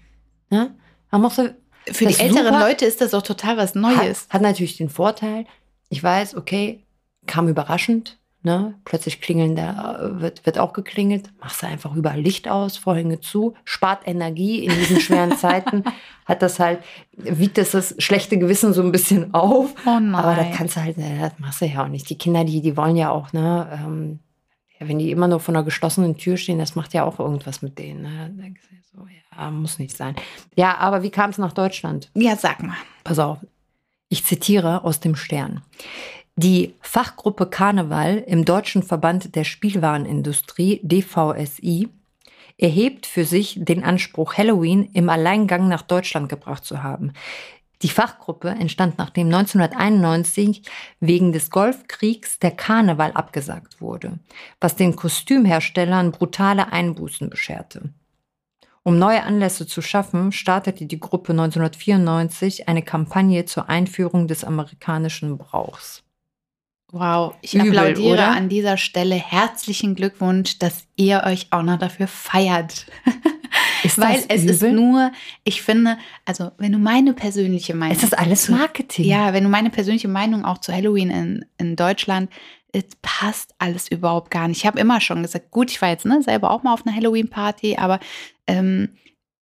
Ja? 0.50 0.68
Man 1.10 1.22
muss 1.22 1.36
so, 1.36 1.48
Für 1.86 2.06
die 2.06 2.18
älteren 2.18 2.54
super, 2.54 2.60
Leute 2.60 2.84
ist 2.84 3.00
das 3.00 3.14
auch 3.14 3.22
total 3.22 3.56
was 3.56 3.74
Neues. 3.74 4.26
Hat, 4.28 4.34
hat 4.34 4.42
natürlich 4.42 4.76
den 4.76 4.90
Vorteil, 4.90 5.44
ich 5.88 6.02
weiß, 6.02 6.36
okay, 6.36 6.84
kam 7.26 7.48
überraschend, 7.48 8.17
Ne? 8.42 8.74
Plötzlich 8.84 9.20
klingeln 9.20 9.56
da, 9.56 10.00
äh, 10.00 10.20
wird, 10.20 10.46
wird 10.46 10.58
auch 10.58 10.72
geklingelt. 10.72 11.30
Machst 11.40 11.62
du 11.62 11.66
einfach 11.66 11.94
überall 11.96 12.20
Licht 12.20 12.48
aus, 12.48 12.76
Vorhänge 12.76 13.20
zu, 13.20 13.54
spart 13.64 14.06
Energie 14.06 14.64
in 14.64 14.70
diesen 14.70 15.00
schweren 15.00 15.36
Zeiten. 15.36 15.82
Hat 16.24 16.42
das 16.42 16.60
halt, 16.60 16.80
wiegt 17.16 17.58
das 17.58 17.72
das 17.72 17.96
schlechte 17.98 18.38
Gewissen 18.38 18.72
so 18.72 18.82
ein 18.82 18.92
bisschen 18.92 19.34
auf. 19.34 19.74
Oh. 19.84 19.90
Aber 19.90 20.36
das 20.36 20.56
kannst 20.56 20.76
du 20.76 20.82
halt, 20.82 20.96
das 20.98 21.32
machst 21.38 21.60
du 21.60 21.66
ja 21.66 21.82
auch 21.82 21.88
nicht. 21.88 22.08
Die 22.10 22.18
Kinder, 22.18 22.44
die, 22.44 22.60
die 22.60 22.76
wollen 22.76 22.96
ja 22.96 23.10
auch, 23.10 23.32
ne, 23.32 23.68
ähm, 23.72 24.20
wenn 24.78 24.98
die 24.98 25.10
immer 25.10 25.26
nur 25.26 25.40
vor 25.40 25.54
einer 25.54 25.64
geschlossenen 25.64 26.16
Tür 26.16 26.36
stehen, 26.36 26.58
das 26.58 26.76
macht 26.76 26.94
ja 26.94 27.04
auch 27.04 27.18
irgendwas 27.18 27.62
mit 27.62 27.78
denen. 27.78 28.02
Ne? 28.02 28.54
So, 28.92 29.04
ja, 29.36 29.50
muss 29.50 29.78
nicht 29.78 29.96
sein. 29.96 30.14
Ja, 30.54 30.76
aber 30.78 31.02
wie 31.02 31.10
kam 31.10 31.30
es 31.30 31.38
nach 31.38 31.52
Deutschland? 31.52 32.10
Ja, 32.14 32.36
sag 32.36 32.62
mal. 32.62 32.76
Pass 33.02 33.18
auf. 33.18 33.38
Ich 34.08 34.24
zitiere 34.24 34.84
aus 34.84 35.00
dem 35.00 35.16
Stern. 35.16 35.62
Die 36.40 36.76
Fachgruppe 36.82 37.46
Karneval 37.46 38.18
im 38.18 38.44
Deutschen 38.44 38.84
Verband 38.84 39.34
der 39.34 39.42
Spielwarenindustrie 39.42 40.78
DVSI 40.84 41.88
erhebt 42.56 43.06
für 43.06 43.24
sich 43.24 43.58
den 43.60 43.82
Anspruch, 43.82 44.34
Halloween 44.34 44.88
im 44.92 45.08
Alleingang 45.08 45.66
nach 45.66 45.82
Deutschland 45.82 46.28
gebracht 46.28 46.64
zu 46.64 46.84
haben. 46.84 47.12
Die 47.82 47.88
Fachgruppe 47.88 48.50
entstand 48.50 48.98
nachdem 48.98 49.26
1991 49.34 50.62
wegen 51.00 51.32
des 51.32 51.50
Golfkriegs 51.50 52.38
der 52.38 52.52
Karneval 52.52 53.10
abgesagt 53.14 53.80
wurde, 53.80 54.20
was 54.60 54.76
den 54.76 54.94
Kostümherstellern 54.94 56.12
brutale 56.12 56.72
Einbußen 56.72 57.30
bescherte. 57.30 57.92
Um 58.84 58.96
neue 58.96 59.24
Anlässe 59.24 59.66
zu 59.66 59.82
schaffen, 59.82 60.30
startete 60.30 60.86
die 60.86 61.00
Gruppe 61.00 61.32
1994 61.32 62.68
eine 62.68 62.82
Kampagne 62.82 63.44
zur 63.44 63.68
Einführung 63.68 64.28
des 64.28 64.44
amerikanischen 64.44 65.36
Brauchs. 65.36 66.04
Wow, 66.90 67.34
ich 67.42 67.54
Übel, 67.54 67.78
applaudiere 67.78 68.14
oder? 68.14 68.30
an 68.30 68.48
dieser 68.48 68.78
Stelle 68.78 69.14
herzlichen 69.14 69.94
Glückwunsch, 69.94 70.58
dass 70.58 70.86
ihr 70.96 71.22
euch 71.26 71.48
auch 71.50 71.62
noch 71.62 71.78
dafür 71.78 72.06
feiert. 72.06 72.86
Ist 73.84 73.98
Weil 73.98 74.24
es 74.28 74.42
übel? 74.42 74.50
ist 74.50 74.62
nur, 74.62 75.12
ich 75.44 75.62
finde, 75.62 75.98
also 76.24 76.50
wenn 76.58 76.72
du 76.72 76.78
meine 76.78 77.12
persönliche 77.12 77.74
Meinung. 77.74 77.96
Es 77.96 78.02
ist 78.02 78.18
alles 78.18 78.48
Marketing. 78.48 79.04
Ja, 79.04 79.32
wenn 79.32 79.44
du 79.44 79.50
meine 79.50 79.70
persönliche 79.70 80.08
Meinung 80.08 80.44
auch 80.44 80.58
zu 80.58 80.72
Halloween 80.72 81.10
in, 81.10 81.44
in 81.58 81.76
Deutschland, 81.76 82.28
es 82.72 82.84
passt 83.02 83.54
alles 83.58 83.88
überhaupt 83.88 84.30
gar 84.30 84.48
nicht. 84.48 84.58
Ich 84.58 84.66
habe 84.66 84.80
immer 84.80 85.00
schon 85.00 85.22
gesagt, 85.22 85.50
gut, 85.50 85.70
ich 85.70 85.80
war 85.80 85.90
jetzt 85.90 86.04
ne, 86.04 86.22
selber 86.22 86.50
auch 86.50 86.62
mal 86.64 86.74
auf 86.74 86.86
einer 86.86 86.94
Halloween-Party, 86.94 87.76
aber 87.76 88.00
ähm, 88.46 88.96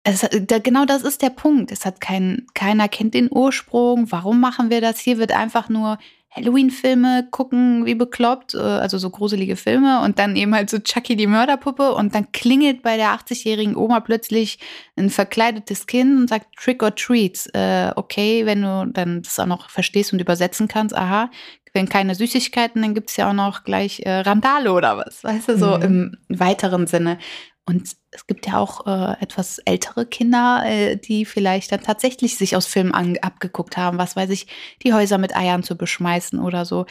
es, 0.04 0.22
da, 0.22 0.60
genau 0.60 0.86
das 0.86 1.04
ist 1.04 1.22
der 1.22 1.30
Punkt. 1.30 1.72
Es 1.72 1.86
hat 1.86 2.00
kein, 2.00 2.46
keiner 2.54 2.88
kennt 2.88 3.14
den 3.14 3.28
Ursprung. 3.32 4.12
Warum 4.12 4.40
machen 4.40 4.70
wir 4.70 4.82
das? 4.82 5.00
Hier 5.00 5.18
wird 5.18 5.32
einfach 5.32 5.68
nur 5.68 5.98
Halloween-Filme 6.32 7.28
gucken 7.32 7.86
wie 7.86 7.96
bekloppt, 7.96 8.54
äh, 8.54 8.58
also 8.60 8.98
so 8.98 9.10
gruselige 9.10 9.56
Filme 9.56 10.02
und 10.02 10.18
dann 10.20 10.36
eben 10.36 10.56
halt 10.56 10.70
so 10.70 10.80
Chucky 10.80 11.16
die 11.16 11.28
Mörderpuppe 11.28 11.94
und 11.94 12.16
dann 12.16 12.32
klingelt 12.32 12.82
bei 12.84 12.98
der 12.98 13.10
80-jährigen 13.10 13.76
Oma 13.76 14.00
plötzlich 14.00 14.60
ein 14.96 15.10
verkleidetes 15.10 15.88
Kind 15.88 16.18
und 16.22 16.30
sagt 16.30 16.48
Trick 16.58 16.84
or 16.84 16.96
Treats. 16.96 17.48
Äh, 17.54 17.92
okay, 17.96 18.46
wenn 18.46 18.62
du 18.62 18.88
dann 18.92 19.22
das 19.22 19.40
auch 19.40 19.46
noch 19.46 19.70
verstehst 19.70 20.14
und 20.14 20.20
übersetzen 20.22 20.68
kannst, 20.68 20.96
aha, 20.96 21.30
wenn 21.74 21.88
keine 21.88 22.16
Süßigkeiten, 22.16 22.82
dann 22.82 22.94
gibt's 22.94 23.16
ja 23.16 23.30
auch 23.30 23.34
noch 23.34 23.64
gleich 23.64 24.02
äh, 24.06 24.20
Randale 24.20 24.74
oder 24.74 24.98
was, 24.98 25.24
weißt 25.24 25.50
du, 25.50 25.58
so 25.58 25.78
Mhm. 25.78 26.18
im 26.30 26.40
weiteren 26.40 26.86
Sinne. 26.86 27.18
Und 27.66 27.96
es 28.12 28.28
gibt 28.28 28.48
ja 28.48 28.58
auch 28.58 28.88
äh, 28.88 29.22
etwas 29.22 29.60
ältere 29.60 30.06
Kinder, 30.06 30.64
äh, 30.66 30.98
die 30.98 31.26
vielleicht 31.26 31.72
dann 31.72 31.82
tatsächlich 31.82 32.38
sich 32.38 32.56
aus 32.56 32.66
Filmen 32.66 32.94
an, 32.94 33.18
abgeguckt 33.22 33.78
haben, 33.78 33.98
was 33.98 34.16
weiß 34.16 34.30
ich, 34.32 34.48
die 34.84 34.94
Häuser 34.94 35.18
mit 35.18 35.36
Eiern 35.36 35.64
zu 35.64 35.78
beschmeißen 35.78 36.40
oder 36.40 36.66
so. 36.66 36.86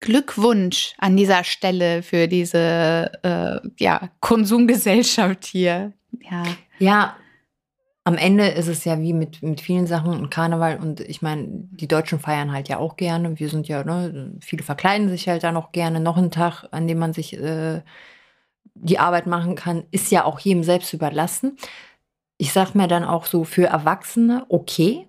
Glückwunsch 0.00 0.94
an 0.98 1.16
dieser 1.16 1.42
Stelle 1.42 2.02
für 2.02 2.28
diese 2.28 3.10
äh, 3.22 3.68
ja, 3.78 4.10
Konsumgesellschaft 4.20 5.44
hier. 5.44 5.92
Ja. 6.30 6.44
Ja, 6.78 7.16
am 8.06 8.16
Ende 8.16 8.46
ist 8.46 8.68
es 8.68 8.84
ja 8.84 9.00
wie 9.00 9.12
mit, 9.12 9.42
mit 9.42 9.60
vielen 9.60 9.88
Sachen 9.88 10.12
und 10.12 10.30
Karneval 10.30 10.78
und 10.78 11.00
ich 11.00 11.22
meine, 11.22 11.44
die 11.48 11.88
Deutschen 11.88 12.20
feiern 12.20 12.52
halt 12.52 12.68
ja 12.68 12.78
auch 12.78 12.96
gerne. 12.96 13.40
Wir 13.40 13.48
sind 13.48 13.66
ja, 13.66 13.82
ne, 13.82 14.32
viele 14.40 14.62
verkleiden 14.62 15.08
sich 15.08 15.28
halt 15.28 15.42
da 15.42 15.50
noch 15.50 15.72
gerne. 15.72 15.98
Noch 15.98 16.16
ein 16.16 16.30
Tag, 16.30 16.68
an 16.70 16.86
dem 16.86 16.98
man 16.98 17.12
sich 17.12 17.36
äh, 17.36 17.82
die 18.80 18.98
Arbeit 18.98 19.26
machen 19.26 19.54
kann, 19.54 19.84
ist 19.90 20.10
ja 20.10 20.24
auch 20.24 20.38
jedem 20.38 20.62
selbst 20.62 20.92
überlassen. 20.92 21.56
Ich 22.38 22.52
sag 22.52 22.74
mir 22.74 22.88
dann 22.88 23.04
auch 23.04 23.24
so 23.24 23.44
für 23.44 23.66
Erwachsene, 23.66 24.44
okay. 24.48 25.08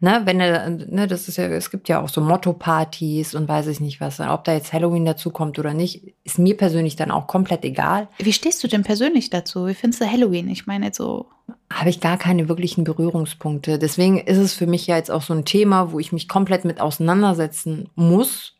Ne, 0.00 0.20
wenn 0.24 0.38
er, 0.38 0.68
ne, 0.68 1.06
das 1.06 1.28
ist 1.28 1.38
ja, 1.38 1.46
es 1.46 1.70
gibt 1.70 1.88
ja 1.88 2.02
auch 2.02 2.10
so 2.10 2.20
Motto-Partys 2.20 3.34
und 3.34 3.48
weiß 3.48 3.68
ich 3.68 3.80
nicht 3.80 4.02
was. 4.02 4.20
Ob 4.20 4.44
da 4.44 4.52
jetzt 4.52 4.74
Halloween 4.74 5.06
dazu 5.06 5.30
kommt 5.30 5.58
oder 5.58 5.72
nicht, 5.72 6.14
ist 6.24 6.38
mir 6.38 6.58
persönlich 6.58 6.96
dann 6.96 7.10
auch 7.10 7.26
komplett 7.26 7.64
egal. 7.64 8.08
Wie 8.18 8.34
stehst 8.34 8.62
du 8.62 8.68
denn 8.68 8.82
persönlich 8.82 9.30
dazu? 9.30 9.66
Wie 9.66 9.72
findest 9.72 10.02
du 10.02 10.10
Halloween? 10.10 10.50
Ich 10.50 10.66
meine 10.66 10.86
jetzt 10.86 10.98
so. 10.98 11.30
habe 11.72 11.88
ich 11.88 12.00
gar 12.00 12.18
keine 12.18 12.50
wirklichen 12.50 12.84
Berührungspunkte. 12.84 13.78
Deswegen 13.78 14.18
ist 14.18 14.36
es 14.36 14.52
für 14.52 14.66
mich 14.66 14.86
ja 14.86 14.96
jetzt 14.96 15.10
auch 15.10 15.22
so 15.22 15.32
ein 15.32 15.46
Thema, 15.46 15.90
wo 15.90 15.98
ich 15.98 16.12
mich 16.12 16.28
komplett 16.28 16.66
mit 16.66 16.82
auseinandersetzen 16.82 17.88
muss, 17.94 18.56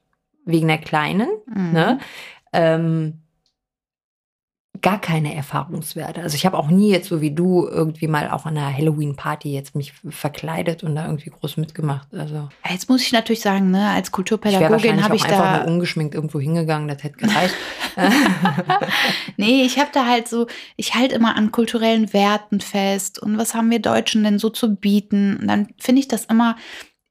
wegen 0.47 0.69
der 0.69 0.79
Kleinen. 0.79 1.29
Mhm. 1.47 1.73
Ne? 1.73 1.99
Ähm, 2.55 3.24
gar 4.83 5.01
keine 5.01 5.35
Erfahrungswerte. 5.35 6.21
Also 6.21 6.35
ich 6.35 6.45
habe 6.45 6.59
auch 6.59 6.69
nie 6.69 6.91
jetzt 6.91 7.09
so 7.09 7.21
wie 7.21 7.31
du 7.31 7.67
irgendwie 7.67 8.09
mal 8.09 8.31
auch 8.31 8.45
an 8.45 8.59
einer 8.59 8.77
Halloween-Party 8.77 9.53
jetzt 9.53 9.75
mich 9.75 9.93
verkleidet 10.09 10.83
und 10.83 10.95
da 10.95 11.07
irgendwie 11.07 11.31
groß 11.31 11.57
mitgemacht. 11.59 12.09
Also 12.13 12.49
Jetzt 12.69 12.89
muss 12.89 13.03
ich 13.03 13.13
natürlich 13.13 13.41
sagen, 13.41 13.71
ne, 13.71 13.91
als 13.91 14.09
ich 14.09 14.13
Kulturpädagogin 14.13 15.03
habe 15.03 15.15
auch 15.15 15.17
ich 15.17 15.25
einfach 15.25 15.39
da. 15.39 15.59
nur 15.59 15.69
ungeschminkt 15.69 16.15
irgendwo 16.15 16.41
hingegangen, 16.41 16.89
das 16.89 17.03
hätte 17.05 17.19
gereicht. 17.19 17.55
nee, 19.37 19.63
ich 19.63 19.79
habe 19.79 19.91
da 19.93 20.07
halt 20.07 20.29
so, 20.29 20.49
ich 20.77 20.95
halte 20.95 21.15
immer 21.15 21.37
an 21.37 21.53
kulturellen 21.53 22.13
Werten 22.13 22.61
fest 22.61 23.21
und 23.21 23.39
was 23.39 23.55
haben 23.55 23.71
wir 23.71 23.79
Deutschen 23.79 24.25
denn 24.25 24.39
so 24.39 24.51
zu 24.51 24.75
bieten? 24.75 25.39
Und 25.41 25.49
dann 25.49 25.69
finde 25.79 26.01
ich 26.01 26.09
das 26.09 26.25
immer 26.25 26.57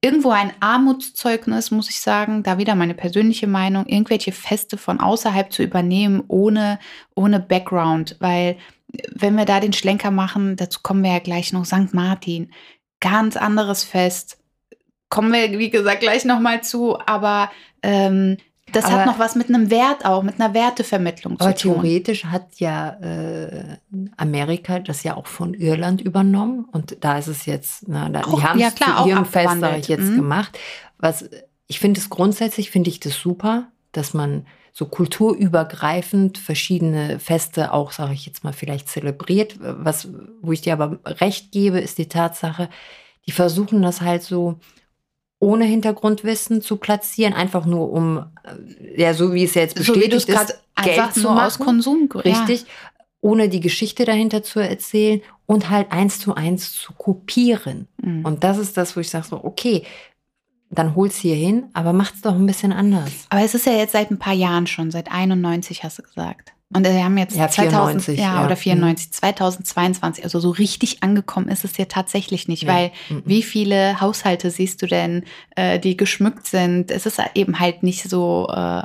irgendwo 0.04 0.32
ein 0.32 0.52
Armutszeugnis, 0.60 1.72
muss 1.72 1.90
ich 1.90 2.02
sagen, 2.02 2.44
da 2.44 2.58
wieder 2.58 2.76
meine 2.76 2.94
persönliche 2.94 3.48
Meinung, 3.48 3.86
irgendwelche 3.86 4.34
Feste 4.34 4.78
von 4.78 5.00
außerhalb 5.00 5.52
zu 5.52 5.64
übernehmen, 5.64 6.24
ohne, 6.28 6.78
ohne 7.16 7.40
Background, 7.40 8.18
weil 8.20 8.58
wenn 9.16 9.36
wir 9.36 9.46
da 9.46 9.62
den 9.62 9.72
Schlenker 9.72 10.12
machen, 10.12 10.58
dazu 10.58 10.82
kommen 10.84 11.04
wir 11.04 11.14
ja 11.14 11.20
gleich 11.20 11.54
noch 11.54 11.66
St. 11.66 11.94
Martin, 11.94 12.52
ganz 13.00 13.38
anderes 13.38 13.86
Fest, 13.86 14.40
kommen 15.08 15.32
wir, 15.32 15.58
wie 15.58 15.70
gesagt, 15.70 16.02
gleich 16.02 16.26
nochmal 16.26 16.62
zu, 16.64 17.00
aber 17.00 17.50
ähm, 17.82 18.36
das 18.74 18.86
Aber- 18.86 18.96
hat 18.98 19.06
noch 19.06 19.20
was 19.20 19.36
mit 19.36 19.48
einem 19.50 19.70
Wert 19.70 20.06
auch, 20.06 20.24
mit 20.24 20.40
einer 20.40 20.54
Wertevermittlung 20.54 21.40
Aber 21.40 21.56
zu 21.56 21.68
tun. 21.70 21.74
theoretisch 21.82 22.26
hat 22.26 22.48
ja 22.60 22.90
äh, 23.02 23.78
Amerika 24.18 24.80
das 24.80 25.04
ja 25.04 25.16
auch 25.16 25.28
von 25.28 25.54
Irland 25.54 26.02
übernommen 26.02 26.66
und 26.72 26.98
da 27.02 27.18
ist 27.18 27.28
es 27.28 27.46
jetzt, 27.46 27.88
na, 27.88 28.10
da, 28.10 28.22
Auch- 28.22 28.36
die 28.40 28.44
haben 28.44 28.60
ja, 28.60 28.68
es 28.68 28.76
klar, 28.76 28.98
zu 28.98 29.02
auch 29.04 29.08
ihrem 29.08 29.26
Fest, 29.26 29.88
jetzt, 29.88 30.02
Mhm. 30.10 30.16
gemacht. 30.18 30.60
Was 30.98 31.30
ich 31.68 31.80
finde 31.80 32.00
es 32.00 32.10
grundsätzlich, 32.10 32.70
finde 32.72 32.90
ich 32.90 33.00
das 33.00 33.16
super, 33.16 33.68
dass 33.94 34.14
man 34.14 34.46
so 34.76 34.86
kulturübergreifend 34.88 36.38
verschiedene 36.38 37.20
Feste 37.20 37.72
auch, 37.74 37.92
sage 37.92 38.14
ich 38.14 38.26
jetzt 38.26 38.44
mal, 38.44 38.54
vielleicht 38.54 38.90
zelebriert. 38.90 39.56
Was, 39.60 40.08
wo 40.42 40.52
ich 40.52 40.62
dir 40.62 40.74
aber 40.74 41.00
recht 41.06 41.52
gebe, 41.52 41.80
ist 41.80 41.98
die 41.98 42.10
Tatsache, 42.10 42.70
die 43.28 43.32
versuchen 43.32 43.82
das 43.82 44.02
halt 44.02 44.24
so 44.24 44.60
ohne 45.44 45.66
Hintergrundwissen 45.66 46.62
zu 46.62 46.78
platzieren, 46.78 47.34
einfach 47.34 47.66
nur 47.66 47.92
um, 47.92 48.26
äh, 48.44 49.02
ja, 49.02 49.14
so 49.14 49.34
wie 49.34 49.44
es 49.44 49.56
ja 49.56 49.64
jetzt 49.64 49.78
so 49.78 49.94
bestätigt 49.94 50.28
gerade 50.28 50.54
ist, 50.54 50.64
Geld 50.82 51.00
einfach 51.00 51.14
zu 51.14 51.20
nur 51.22 51.34
machen. 51.34 51.46
aus 51.46 51.60
Konsum 51.60 52.10
Richtig. 52.14 52.66
Ohne 53.20 53.50
die 53.50 53.60
Geschichte 53.60 54.06
dahinter 54.06 54.44
zu 54.44 54.62
erzählen 54.62 55.22
und 55.46 55.70
halt 55.70 55.92
eins 55.92 56.20
zu 56.20 56.36
eins 56.36 56.72
zu 56.74 56.94
kopieren. 56.94 57.88
Ja. 58.02 58.10
Mhm. 58.10 58.26
Und 58.26 58.44
das 58.46 58.58
ist 58.58 58.78
das, 58.78 58.96
wo 58.96 59.02
ich 59.02 59.10
sage 59.10 59.28
so, 59.28 59.44
okay, 59.44 59.84
dann 60.70 60.96
hol's 60.96 61.18
hier 61.18 61.36
hin, 61.36 61.66
aber 61.74 61.92
macht's 61.92 62.22
doch 62.22 62.34
ein 62.34 62.46
bisschen 62.46 62.72
anders. 62.72 63.12
Aber 63.30 63.42
es 63.42 63.54
ist 63.54 63.66
ja 63.66 63.74
jetzt 63.74 63.92
seit 63.92 64.12
ein 64.12 64.20
paar 64.20 64.34
Jahren 64.34 64.66
schon, 64.66 64.92
seit 64.92 65.12
91 65.12 65.84
hast 65.84 66.00
du 66.00 66.04
gesagt. 66.04 66.53
Und 66.76 66.84
wir 66.86 67.04
haben 67.04 67.18
jetzt 67.18 67.36
Ja, 67.36 67.48
2000, 67.50 68.04
94, 68.04 68.20
ja, 68.20 68.46
oder 68.46 68.56
94, 68.56 69.12
2022, 69.12 70.24
also 70.24 70.40
so 70.40 70.50
richtig 70.50 71.04
angekommen 71.04 71.48
ist 71.50 71.64
es 71.64 71.78
ja 71.78 71.86
tatsächlich 71.86 72.48
nicht, 72.48 72.66
weil 72.68 72.92
Mhm. 73.10 73.24
wie 73.26 73.44
viele 73.44 74.02
Haushalte 74.02 74.50
siehst 74.52 74.82
du 74.82 74.88
denn, 74.88 75.24
äh, 75.56 75.80
die 75.80 75.96
geschmückt 75.98 76.48
sind? 76.48 76.92
Es 76.92 77.06
ist 77.06 77.22
eben 77.36 77.60
halt 77.60 77.84
nicht 77.84 78.04
so 78.10 78.48
äh, 78.50 78.82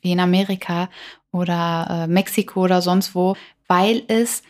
wie 0.00 0.12
in 0.12 0.20
Amerika 0.20 0.88
oder 1.32 2.04
äh, 2.04 2.06
Mexiko 2.06 2.62
oder 2.64 2.82
sonst 2.82 3.14
wo, 3.14 3.36
weil 3.66 4.02
es 4.08 4.42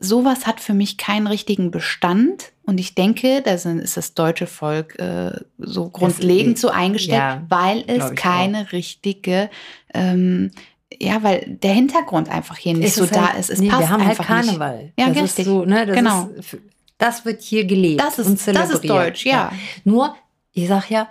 sowas 0.00 0.46
hat 0.46 0.60
für 0.60 0.74
mich 0.74 0.96
keinen 0.96 1.26
richtigen 1.26 1.70
Bestand. 1.70 2.52
Und 2.64 2.78
ich 2.78 2.94
denke, 2.94 3.42
da 3.42 3.58
sind, 3.58 3.80
ist 3.80 3.96
das 3.96 4.14
deutsche 4.14 4.46
Volk 4.46 4.98
äh, 4.98 5.32
so 5.58 5.88
grundlegend 5.90 6.58
so 6.58 6.68
eingestellt, 6.68 7.18
ja, 7.18 7.42
weil 7.48 7.82
es 7.86 8.14
keine 8.14 8.70
richtige, 8.72 9.50
ähm, 9.92 10.52
ja, 10.98 11.22
weil 11.22 11.58
der 11.62 11.72
Hintergrund 11.74 12.28
einfach 12.28 12.56
hier 12.56 12.74
nicht 12.74 12.88
Es 12.88 12.94
so 12.96 13.06
da 13.06 13.28
halt- 13.28 13.40
ist. 13.40 13.50
Es 13.50 13.60
nee, 13.60 13.68
passt 13.68 13.80
wir 13.82 13.88
haben 13.90 14.06
halt 14.06 14.18
einfach 14.20 14.36
nicht. 14.36 14.46
Karneval. 14.46 14.92
Ja, 14.98 15.08
das 15.10 15.22
richtig. 15.22 15.44
so, 15.44 15.64
ne, 15.64 15.86
das 15.86 15.96
Genau. 15.96 16.28
Ist, 16.36 16.56
das 16.98 17.24
wird 17.24 17.42
hier 17.42 17.64
gelebt 17.64 18.00
Das 18.00 18.18
und 18.18 18.24
ist, 18.34 18.46
das 18.48 18.54
zelebriert. 18.54 18.74
ist 18.74 18.88
deutsch, 18.88 19.26
ja. 19.26 19.52
Nur, 19.84 20.16
ich 20.52 20.66
sag 20.68 20.90
ja, 20.90 21.08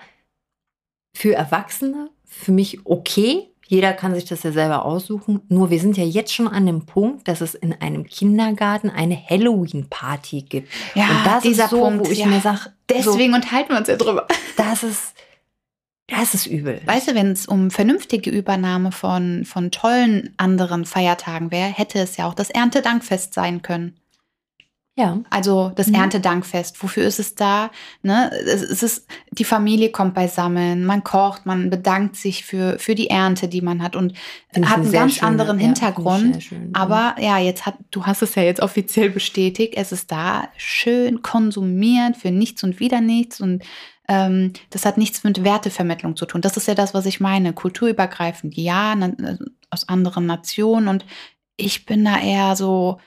für 1.16 1.34
Erwachsene, 1.34 2.10
für 2.26 2.52
mich 2.52 2.86
okay. 2.86 3.50
Jeder 3.70 3.92
kann 3.92 4.16
sich 4.16 4.24
das 4.24 4.44
ja 4.44 4.52
selber 4.54 4.86
aussuchen. 4.86 5.42
Nur 5.50 5.70
wir 5.70 5.80
sind 5.82 5.98
ja 5.98 6.04
jetzt 6.06 6.34
schon 6.34 6.48
an 6.48 6.66
dem 6.66 6.86
Punkt, 6.86 7.28
dass 7.28 7.42
es 7.42 7.54
in 7.54 7.74
einem 7.74 8.06
Kindergarten 8.06 8.90
eine 8.90 9.18
Halloween-Party 9.30 10.44
gibt. 10.44 10.72
Ja, 10.96 11.10
und 11.10 11.26
das 11.26 11.44
dieser 11.44 11.66
ist 11.66 11.72
so, 11.72 11.82
Punkt, 11.82 12.08
wo 12.08 12.12
ich 12.12 12.20
ja. 12.20 12.28
mir 12.28 12.40
sage, 12.40 12.72
Deswegen 12.90 13.34
unterhalten 13.34 13.70
wir 13.74 13.78
uns 13.78 13.90
ja 13.90 13.98
drüber. 13.98 14.26
so, 14.30 14.64
das 14.64 14.84
ist, 14.84 15.14
das 16.08 16.34
ist 16.34 16.46
übel. 16.48 16.82
Weißt 16.86 17.10
du, 17.10 17.16
wenn 17.16 17.32
es 17.32 17.48
um 17.48 17.70
vernünftige 17.70 18.30
Übernahme 18.30 18.92
von, 18.92 19.44
von 19.46 19.72
tollen 19.72 20.34
anderen 20.38 20.86
Feiertagen 20.86 21.52
wäre, 21.52 21.70
hätte 21.70 22.00
es 22.00 22.18
ja 22.18 22.28
auch 22.28 22.34
das 22.34 22.50
Erntedankfest 22.50 23.34
sein 23.34 23.62
können. 23.62 23.96
ja. 24.96 25.20
Also 25.30 25.72
das 25.76 25.88
Mhm. 25.88 25.94
Erntedankfest. 25.96 26.82
Wofür 26.82 27.04
ist 27.04 27.20
es 27.20 27.36
da? 27.36 27.70
Ne? 28.02 28.32
Es, 28.48 28.64
es 28.64 28.82
ist, 28.82 29.06
die 29.32 29.44
Familie 29.44 29.92
kommt 29.92 30.16
beisammen, 30.16 30.86
man 30.86 31.04
kocht, 31.04 31.46
man 31.46 31.70
bedankt 31.70 32.16
sich 32.16 32.44
für, 32.46 32.80
für 32.80 32.96
die 32.96 33.10
Ernte, 33.12 33.48
die 33.48 33.62
man 33.62 33.84
hat 33.84 33.96
und 33.96 34.14
Finde 34.52 34.66
ich 34.68 34.70
hat 34.70 34.78
eine 34.78 34.84
einen 34.86 34.94
ganz 34.94 35.14
schöne- 35.16 35.28
anderen 35.28 35.60
ja, 35.60 35.66
Hintergrund. 35.68 36.42
schön. 36.42 36.72
Aber 36.74 37.16
ja, 37.20 37.38
jetzt 37.38 37.66
hat, 37.68 37.76
du 37.92 38.06
hast 38.08 38.24
es 38.24 38.34
ja 38.34 38.42
jetzt 38.44 38.62
offiziell 38.62 39.10
bestätigt, 39.12 39.74
es 39.78 39.92
ist 39.92 40.12
da 40.12 40.48
schön 40.58 41.22
konsumiert 41.22 42.18
für 42.18 42.32
nichts 42.32 42.64
und 42.64 42.80
wieder 42.80 43.00
nichts 43.02 43.40
und 43.40 43.62
ähm, 44.08 44.54
das 44.70 44.86
hat 44.86 44.98
nichts 44.98 45.24
mit 45.24 45.44
Wertevermittlung 45.44 46.16
zu 46.16 46.26
tun. 46.26 46.42
Das 46.42 46.58
ist 46.58 46.68
ja 46.68 46.76
das, 46.76 46.94
was 46.94 47.06
ich 47.06 47.20
meine. 47.20 47.54
Kulturübergreifend, 47.54 48.56
ja, 48.56 48.94
äh, 48.94 49.38
aus 49.70 49.90
anderen 49.90 50.26
Nationen 50.26 50.88
und 50.88 51.06
ich 51.58 51.86
bin 51.86 52.06
da 52.06 52.20
eher 52.20 52.56
so, 52.56 53.00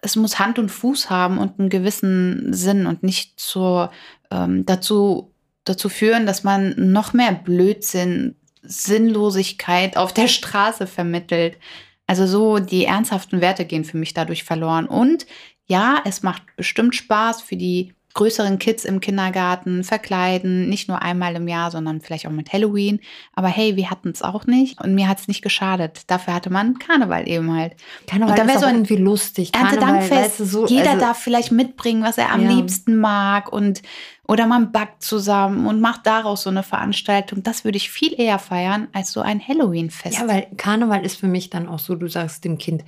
es 0.00 0.16
muss 0.16 0.38
Hand 0.38 0.58
und 0.58 0.70
Fuß 0.70 1.10
haben 1.10 1.38
und 1.38 1.58
einen 1.58 1.68
gewissen 1.68 2.52
Sinn 2.52 2.86
und 2.86 3.02
nicht 3.02 3.38
zur, 3.38 3.90
ähm, 4.30 4.64
dazu, 4.64 5.34
dazu 5.64 5.88
führen, 5.88 6.26
dass 6.26 6.44
man 6.44 6.74
noch 6.92 7.12
mehr 7.12 7.32
Blödsinn, 7.32 8.36
Sinnlosigkeit 8.62 9.96
auf 9.96 10.14
der 10.14 10.28
Straße 10.28 10.86
vermittelt. 10.86 11.58
Also 12.06 12.26
so 12.26 12.60
die 12.60 12.84
ernsthaften 12.84 13.40
Werte 13.40 13.64
gehen 13.64 13.84
für 13.84 13.96
mich 13.96 14.14
dadurch 14.14 14.44
verloren. 14.44 14.86
Und 14.86 15.26
ja, 15.66 16.00
es 16.04 16.22
macht 16.22 16.42
bestimmt 16.56 16.94
Spaß 16.94 17.42
für 17.42 17.56
die 17.56 17.95
größeren 18.16 18.58
Kids 18.58 18.84
im 18.84 19.00
Kindergarten 19.00 19.84
verkleiden, 19.84 20.68
nicht 20.68 20.88
nur 20.88 21.02
einmal 21.02 21.36
im 21.36 21.46
Jahr, 21.46 21.70
sondern 21.70 22.00
vielleicht 22.00 22.26
auch 22.26 22.32
mit 22.32 22.52
Halloween. 22.52 23.00
Aber 23.34 23.48
hey, 23.48 23.76
wir 23.76 23.90
hatten 23.90 24.08
es 24.08 24.22
auch 24.22 24.46
nicht 24.46 24.82
und 24.82 24.94
mir 24.94 25.06
hat 25.06 25.20
es 25.20 25.28
nicht 25.28 25.42
geschadet. 25.42 26.02
Dafür 26.08 26.34
hatte 26.34 26.50
man 26.50 26.78
Karneval 26.78 27.28
eben 27.28 27.54
halt. 27.54 27.74
Karneval 28.08 28.30
und 28.30 28.38
da 28.48 28.52
ist 28.54 28.60
so 28.60 28.66
ein 28.66 28.74
irgendwie 28.76 28.96
lustig. 28.96 29.54
Erntedankfest. 29.54 30.10
weißt 30.10 30.40
du, 30.40 30.44
so, 30.44 30.66
Jeder 30.66 30.90
also, 30.92 31.00
darf 31.00 31.18
vielleicht 31.18 31.52
mitbringen, 31.52 32.02
was 32.02 32.18
er 32.18 32.32
am 32.32 32.42
Ja. 32.42 32.50
liebsten 32.50 32.96
mag 32.96 33.52
und 33.52 33.82
oder 34.28 34.46
man 34.46 34.72
backt 34.72 35.02
zusammen 35.02 35.66
und 35.66 35.80
macht 35.80 36.06
daraus 36.06 36.42
so 36.42 36.50
eine 36.50 36.64
Veranstaltung. 36.64 37.42
Das 37.44 37.64
würde 37.64 37.76
ich 37.76 37.90
viel 37.90 38.18
eher 38.18 38.40
feiern 38.40 38.88
als 38.92 39.12
so 39.12 39.20
ein 39.20 39.40
Halloween-Fest. 39.46 40.18
Ja, 40.18 40.26
weil 40.26 40.48
Karneval 40.56 41.04
ist 41.04 41.20
für 41.20 41.28
mich 41.28 41.50
dann 41.50 41.68
auch 41.68 41.78
so, 41.78 41.94
du 41.94 42.08
sagst 42.08 42.44
dem 42.44 42.58
Kind, 42.58 42.82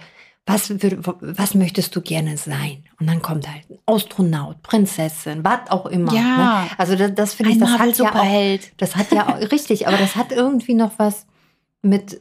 was, 0.49 0.71
würd- 0.71 1.15
was 1.21 1.55
möchtest 1.55 1.95
du 1.95 2.01
gerne 2.01 2.37
sein? 2.37 2.85
Und 2.99 3.07
dann 3.07 3.21
kommt 3.23 3.47
halt 3.47 3.69
ein 3.71 3.79
Astronaut, 3.87 4.63
Prinzessin, 4.63 5.45
was 5.45 5.71
auch 5.71 5.87
immer. 5.87 6.13
Ja. 6.15 6.63
Ne? 6.65 6.71
Also 6.79 6.97
das, 6.97 7.15
das 7.15 7.35
finde 7.35 7.53
ich, 7.53 7.59
das 7.59 7.79
hat 7.79 7.99
ja 7.99 8.11
auch, 8.15 8.59
das 8.79 8.97
hat 8.97 9.13
ja 9.13 9.29
auch, 9.29 9.41
richtig, 9.53 9.87
aber 9.87 9.97
das 9.99 10.17
hat 10.17 10.33
irgendwie 10.33 10.75
noch 10.75 10.93
was 10.99 11.27
mit 11.83 12.21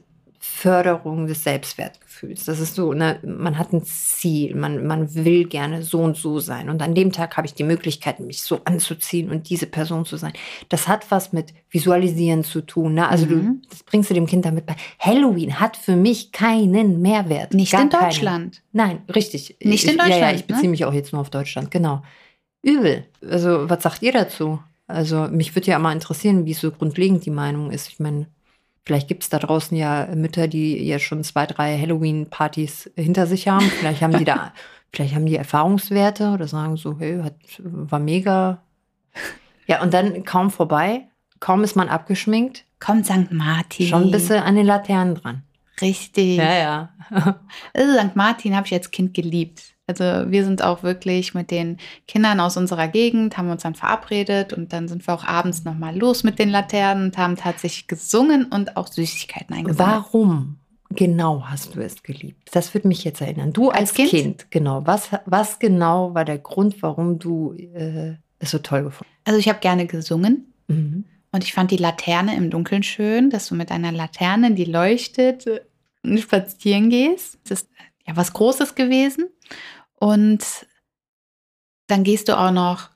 Förderung 0.58 1.28
des 1.28 1.44
Selbstwertgefühls. 1.44 2.46
Das 2.46 2.60
ist 2.60 2.74
so, 2.74 2.92
ne, 2.92 3.20
man 3.24 3.60
hat 3.60 3.74
ein 3.74 3.84
Ziel, 3.86 4.56
man, 4.56 4.88
man 4.88 5.14
will 5.14 5.46
gerne 5.46 5.84
so 5.84 6.00
und 6.00 6.18
so 6.18 6.40
sein. 6.40 6.72
Und 6.72 6.82
an 6.82 6.96
dem 6.96 7.12
Tag 7.12 7.38
habe 7.38 7.46
ich 7.46 7.54
die 7.54 7.64
Möglichkeit, 7.64 8.20
mich 8.20 8.42
so 8.42 8.62
anzuziehen 8.66 9.30
und 9.30 9.52
diese 9.52 9.68
Person 9.68 10.04
zu 10.06 10.18
sein. 10.18 10.34
Das 10.70 10.88
hat 10.88 11.12
was 11.12 11.32
mit 11.32 11.54
Visualisieren 11.70 12.44
zu 12.44 12.62
tun. 12.62 12.96
Ne? 12.96 13.08
Also 13.08 13.28
Mhm. 13.28 13.62
du, 13.62 13.68
das 13.70 13.84
bringst 13.84 14.10
du 14.10 14.16
dem 14.16 14.26
Kind 14.26 14.46
damit 14.46 14.66
bei. 14.66 14.76
Halloween 14.98 15.60
hat 15.60 15.78
für 15.78 15.96
mich 15.96 16.32
keinen 16.32 17.04
Mehrwert. 17.04 17.54
Nicht 17.54 17.74
in 17.74 17.78
keinen. 17.78 17.90
Deutschland. 17.92 18.64
Nein, 18.72 19.04
richtig. 19.14 19.58
Nicht 19.64 19.84
in 19.84 19.92
ich, 19.92 19.98
Ja, 19.98 20.04
ja, 20.06 20.10
Deutschland, 20.10 20.40
ich 20.40 20.46
beziehe 20.48 20.64
ne? 20.64 20.70
mich 20.70 20.86
auch 20.86 20.94
jetzt 20.94 21.14
nur 21.14 21.22
auf 21.22 21.30
Deutschland, 21.30 21.70
genau. 21.70 22.02
Übel. 22.64 23.06
Also, 23.30 23.70
was 23.70 23.84
sagt 23.84 24.02
ihr 24.02 24.12
dazu? 24.12 24.60
Also, 24.88 25.28
mich 25.30 25.54
würde 25.56 25.68
ja 25.70 25.78
mal 25.78 25.94
interessieren, 25.94 26.46
wie 26.48 26.56
so 26.56 26.72
grundlegend 26.72 27.26
die 27.26 27.30
Meinung 27.30 27.70
ist. 27.70 27.90
Ich 27.90 28.00
meine, 28.00 28.26
vielleicht 28.88 29.10
gibt 29.10 29.24
es 29.24 29.30
da 29.30 29.38
draußen 29.38 29.76
ja 29.76 30.08
Mütter, 30.16 30.48
die 30.48 30.82
ja 30.82 30.98
schon 30.98 31.22
zwei, 31.26 31.46
drei 31.46 31.78
Halloween-Partys 31.78 32.90
hinter 32.96 33.28
sich 33.28 33.50
haben. 33.50 33.66
Vielleicht 33.66 34.02
haben 34.02 34.18
die 34.18 34.24
da, 34.24 34.54
vielleicht 34.94 35.14
haben 35.14 35.26
die 35.26 35.36
Erfahrungswerte 35.36 36.30
oder 36.30 36.48
sagen 36.48 36.78
so, 36.78 36.98
hey, 36.98 37.20
hat, 37.22 37.36
war 37.60 38.00
mega. 38.00 38.62
Ja, 39.66 39.82
und 39.82 39.94
dann 39.94 40.24
kaum 40.24 40.52
vorbei, 40.52 41.06
kaum 41.42 41.66
ist 41.66 41.76
man 41.76 41.90
abgeschminkt, 41.90 42.64
Kommt 42.80 43.06
St. 43.06 43.32
Martin. 43.32 43.88
schon 43.88 44.10
bist 44.10 44.30
du 44.30 44.42
an 44.42 44.56
den 44.56 44.66
Laternen 44.66 45.16
dran. 45.16 45.44
Richtig. 45.82 46.38
ja. 46.54 46.90
Also 47.74 48.00
St. 48.00 48.16
Martin 48.16 48.56
habe 48.56 48.68
ich 48.68 48.74
als 48.74 48.90
Kind 48.90 49.14
geliebt. 49.14 49.76
Also 49.88 50.04
wir 50.30 50.44
sind 50.44 50.62
auch 50.62 50.84
wirklich 50.84 51.34
mit 51.34 51.50
den 51.50 51.78
Kindern 52.08 52.42
aus 52.42 52.58
unserer 52.58 52.90
Gegend, 52.90 53.38
haben 53.38 53.50
uns 53.50 53.64
dann 53.64 53.74
verabredet 53.74 54.52
und 54.52 54.74
dann 54.74 54.90
sind 54.90 55.08
wir 55.08 55.14
auch 55.14 55.24
abends 55.24 55.64
nochmal 55.64 55.98
los 55.98 56.24
mit 56.24 56.40
den 56.40 56.50
Laternen 56.50 57.06
und 57.06 57.18
haben 57.18 57.38
tatsächlich 57.38 57.88
gesungen 57.88 58.46
und 58.46 58.76
auch 58.76 58.88
Süßigkeiten 58.88 59.56
eingesammelt. 59.56 60.04
Warum 60.14 60.58
genau 60.90 61.44
hast 61.46 61.76
du 61.76 61.80
es 61.82 62.04
geliebt? 62.04 62.50
Das 62.52 62.74
würde 62.74 62.90
mich 62.90 63.06
jetzt 63.06 63.22
erinnern. 63.22 63.54
Du 63.54 63.70
als, 63.70 63.92
Als 63.92 63.94
Kind? 63.94 64.12
kind? 64.12 64.52
genau. 64.52 64.86
Was, 64.86 65.10
was 65.26 65.58
genau 65.60 66.14
war 66.14 66.26
der 66.26 66.38
Grund, 66.40 66.82
warum 66.84 67.18
du 67.18 67.54
äh, 67.54 68.16
es 68.40 68.52
so 68.52 68.60
toll 68.60 68.84
gefunden 68.84 69.12
Also 69.24 69.40
ich 69.40 69.48
habe 69.48 69.60
gerne 69.60 69.86
gesungen 69.88 70.54
hast? 70.68 70.76
Mhm. 70.76 71.06
und 71.32 71.44
ich 71.46 71.54
fand 71.54 71.72
die 71.72 71.78
Laterne 71.78 72.36
im 72.36 72.50
Dunkeln 72.50 72.84
schön, 72.84 73.30
dass 73.30 73.48
du 73.48 73.56
mit 73.56 73.72
einer 73.72 73.94
Laterne, 73.94 74.52
die 74.52 74.66
leuchtet, 74.66 75.48
äh, 75.48 76.18
spazieren 76.18 76.90
gehst. 76.90 77.40
Das 77.48 77.62
ist 77.62 77.70
ja 78.06 78.18
was 78.18 78.34
Großes 78.34 78.76
gewesen. 78.76 79.26
Und 80.00 80.68
dann 81.88 82.04
gehst 82.04 82.28
du 82.30 82.38
auch 82.38 82.52
noch, 82.52 82.90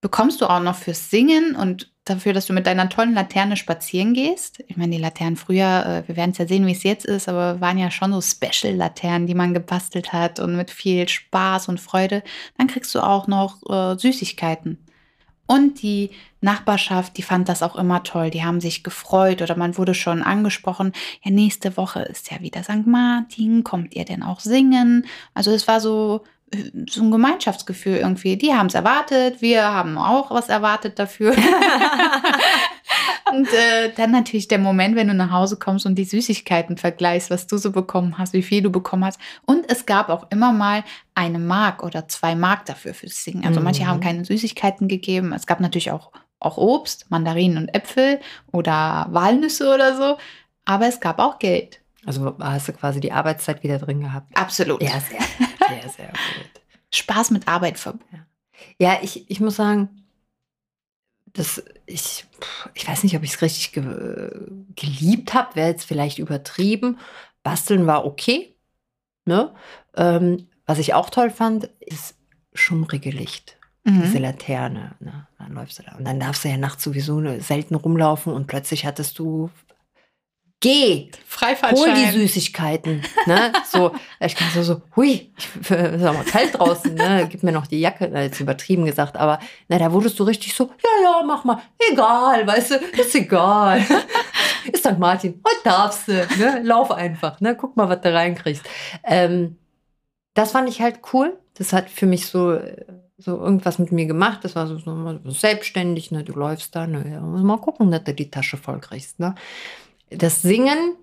bekommst 0.00 0.40
du 0.40 0.46
auch 0.46 0.60
noch 0.60 0.76
fürs 0.76 1.10
Singen 1.10 1.56
und 1.56 1.92
dafür, 2.04 2.34
dass 2.34 2.46
du 2.46 2.52
mit 2.52 2.66
deiner 2.66 2.88
tollen 2.88 3.14
Laterne 3.14 3.56
spazieren 3.56 4.12
gehst. 4.12 4.62
Ich 4.68 4.76
meine, 4.76 4.94
die 4.94 5.02
Laternen 5.02 5.36
früher, 5.36 5.86
äh, 5.86 6.08
wir 6.08 6.16
werden 6.16 6.32
es 6.32 6.38
ja 6.38 6.46
sehen, 6.46 6.66
wie 6.66 6.72
es 6.72 6.82
jetzt 6.82 7.06
ist, 7.06 7.28
aber 7.28 7.60
waren 7.60 7.78
ja 7.78 7.90
schon 7.90 8.12
so 8.12 8.20
Special-Laternen, 8.20 9.26
die 9.26 9.34
man 9.34 9.54
gebastelt 9.54 10.12
hat 10.12 10.38
und 10.38 10.56
mit 10.56 10.70
viel 10.70 11.08
Spaß 11.08 11.68
und 11.68 11.80
Freude. 11.80 12.22
Dann 12.58 12.66
kriegst 12.66 12.94
du 12.94 13.00
auch 13.00 13.26
noch 13.26 13.62
äh, 13.68 13.98
Süßigkeiten. 13.98 14.78
Und 15.46 15.82
die 15.82 16.10
Nachbarschaft, 16.40 17.18
die 17.18 17.22
fand 17.22 17.48
das 17.50 17.62
auch 17.62 17.76
immer 17.76 18.02
toll. 18.02 18.30
Die 18.30 18.44
haben 18.44 18.60
sich 18.60 18.82
gefreut 18.82 19.42
oder 19.42 19.56
man 19.56 19.76
wurde 19.76 19.94
schon 19.94 20.22
angesprochen. 20.22 20.92
Ja, 21.22 21.30
nächste 21.30 21.76
Woche 21.76 22.00
ist 22.00 22.30
ja 22.30 22.40
wieder 22.40 22.62
St. 22.62 22.86
Martin. 22.86 23.62
Kommt 23.62 23.94
ihr 23.94 24.06
denn 24.06 24.22
auch 24.22 24.40
singen? 24.40 25.06
Also 25.34 25.50
es 25.50 25.68
war 25.68 25.80
so, 25.80 26.22
so 26.88 27.02
ein 27.02 27.10
Gemeinschaftsgefühl 27.10 27.96
irgendwie. 27.96 28.36
Die 28.36 28.52
haben 28.54 28.66
es 28.66 28.74
erwartet, 28.74 29.42
wir 29.42 29.64
haben 29.64 29.98
auch 29.98 30.30
was 30.30 30.48
erwartet 30.48 30.98
dafür. 30.98 31.34
und 33.32 33.48
äh, 33.52 33.90
dann 33.96 34.10
natürlich 34.10 34.48
der 34.48 34.58
Moment, 34.58 34.96
wenn 34.96 35.08
du 35.08 35.14
nach 35.14 35.30
Hause 35.30 35.56
kommst 35.58 35.86
und 35.86 35.96
die 35.96 36.04
Süßigkeiten 36.04 36.76
vergleichst, 36.76 37.30
was 37.30 37.46
du 37.46 37.56
so 37.56 37.72
bekommen 37.72 38.18
hast, 38.18 38.32
wie 38.34 38.42
viel 38.42 38.62
du 38.62 38.70
bekommen 38.70 39.04
hast. 39.04 39.18
Und 39.46 39.70
es 39.70 39.86
gab 39.86 40.08
auch 40.10 40.26
immer 40.30 40.52
mal 40.52 40.84
eine 41.14 41.38
Mark 41.38 41.82
oder 41.82 42.06
zwei 42.08 42.34
Mark 42.34 42.66
dafür 42.66 42.94
fürs 42.94 43.24
Singen. 43.24 43.44
Also 43.46 43.60
manche 43.60 43.82
Mhm. 43.84 43.88
haben 43.88 44.00
keine 44.00 44.24
Süßigkeiten 44.24 44.88
gegeben. 44.88 45.32
Es 45.32 45.46
gab 45.46 45.60
natürlich 45.60 45.90
auch, 45.90 46.12
auch 46.38 46.56
Obst, 46.58 47.10
Mandarinen 47.10 47.58
und 47.58 47.74
Äpfel 47.74 48.20
oder 48.52 49.06
Walnüsse 49.10 49.72
oder 49.74 49.96
so. 49.96 50.18
Aber 50.64 50.86
es 50.86 51.00
gab 51.00 51.18
auch 51.18 51.38
Geld. 51.38 51.80
Also 52.06 52.36
hast 52.38 52.68
du 52.68 52.72
quasi 52.74 53.00
die 53.00 53.12
Arbeitszeit 53.12 53.62
wieder 53.62 53.78
drin 53.78 54.00
gehabt. 54.00 54.28
Absolut. 54.36 54.82
Ja, 54.82 55.00
sehr, 55.00 55.20
sehr, 55.68 55.88
sehr 55.88 56.08
gut. 56.08 56.62
Spaß 56.92 57.30
mit 57.30 57.48
Arbeit 57.48 57.78
verbunden. 57.78 58.26
Ja, 58.78 58.98
ich, 59.02 59.28
ich 59.30 59.40
muss 59.40 59.56
sagen, 59.56 59.88
das, 61.26 61.62
ich, 61.86 62.24
ich 62.74 62.86
weiß 62.86 63.02
nicht, 63.02 63.16
ob 63.16 63.24
ich 63.24 63.34
es 63.34 63.42
richtig 63.42 63.72
ge 63.72 64.30
geliebt 64.76 65.34
habe, 65.34 65.56
wäre 65.56 65.68
jetzt 65.68 65.84
vielleicht 65.84 66.18
übertrieben. 66.18 66.98
Basteln 67.42 67.86
war 67.86 68.04
okay. 68.04 68.54
Ne? 69.24 69.52
Ähm, 69.96 70.48
was 70.66 70.78
ich 70.78 70.94
auch 70.94 71.10
toll 71.10 71.30
fand, 71.30 71.64
ist 71.80 72.16
schummrige 72.54 73.10
Licht. 73.10 73.58
Diese 73.86 74.16
Mhm. 74.16 74.22
Laterne. 74.22 74.94
Ne? 75.00 75.26
Dann 75.38 75.52
läufst 75.52 75.78
du 75.78 75.82
da. 75.82 75.92
Und 75.96 76.06
dann 76.06 76.18
darfst 76.18 76.44
du 76.44 76.48
ja 76.48 76.56
nachts 76.56 76.82
sowieso 76.84 77.20
selten 77.40 77.74
rumlaufen 77.74 78.32
und 78.32 78.46
plötzlich 78.46 78.86
hattest 78.86 79.18
du. 79.18 79.50
Geh! 80.64 81.10
Hol 81.42 81.92
die. 81.92 82.10
Süßigkeiten. 82.10 83.02
Ne? 83.26 83.52
So, 83.70 83.92
ich 84.18 84.34
kann 84.34 84.48
so, 84.54 84.62
so, 84.62 84.80
hui, 84.96 85.30
ich, 85.36 85.70
ist 85.70 85.70
aber 85.70 86.24
kalt 86.24 86.58
draußen, 86.58 86.94
ne? 86.94 87.28
Gib 87.28 87.42
mir 87.42 87.52
noch 87.52 87.66
die 87.66 87.80
Jacke, 87.80 88.08
na, 88.10 88.22
jetzt 88.22 88.40
übertrieben 88.40 88.86
gesagt, 88.86 89.16
aber 89.18 89.40
na, 89.68 89.78
da 89.78 89.92
wurdest 89.92 90.18
du 90.18 90.24
richtig 90.24 90.54
so, 90.54 90.64
ja, 90.64 91.02
ja, 91.02 91.22
mach 91.26 91.44
mal, 91.44 91.60
egal, 91.92 92.46
weißt 92.46 92.70
du, 92.70 92.74
ist 92.98 93.14
egal. 93.14 93.84
ist 94.72 94.84
St. 94.84 94.98
Martin, 94.98 95.42
heute 95.46 95.64
darfst 95.64 96.08
du, 96.08 96.12
ne? 96.12 96.62
Lauf 96.62 96.90
einfach, 96.90 97.42
ne? 97.42 97.54
Guck 97.54 97.76
mal, 97.76 97.90
was 97.90 98.00
du 98.00 98.14
reinkriegst. 98.14 98.64
Ähm, 99.02 99.58
das 100.32 100.52
fand 100.52 100.70
ich 100.70 100.80
halt 100.80 101.00
cool. 101.12 101.36
Das 101.58 101.74
hat 101.74 101.90
für 101.90 102.06
mich 102.06 102.26
so, 102.26 102.58
so 103.18 103.38
irgendwas 103.38 103.78
mit 103.78 103.92
mir 103.92 104.06
gemacht. 104.06 104.40
Das 104.42 104.56
war 104.56 104.66
so, 104.66 104.78
so, 104.78 105.20
so 105.24 105.30
selbstständig, 105.30 106.10
ne? 106.10 106.24
Du 106.24 106.32
läufst 106.32 106.74
da, 106.74 106.86
ne? 106.86 107.04
Ja, 107.12 107.20
muss 107.20 107.42
mal 107.42 107.58
gucken, 107.58 107.90
dass 107.90 108.04
du 108.04 108.14
die 108.14 108.30
Tasche 108.30 108.56
voll 108.56 108.80
kriegst, 108.80 109.20
ne? 109.20 109.34
Das 110.18 110.42
Singen, 110.42 110.96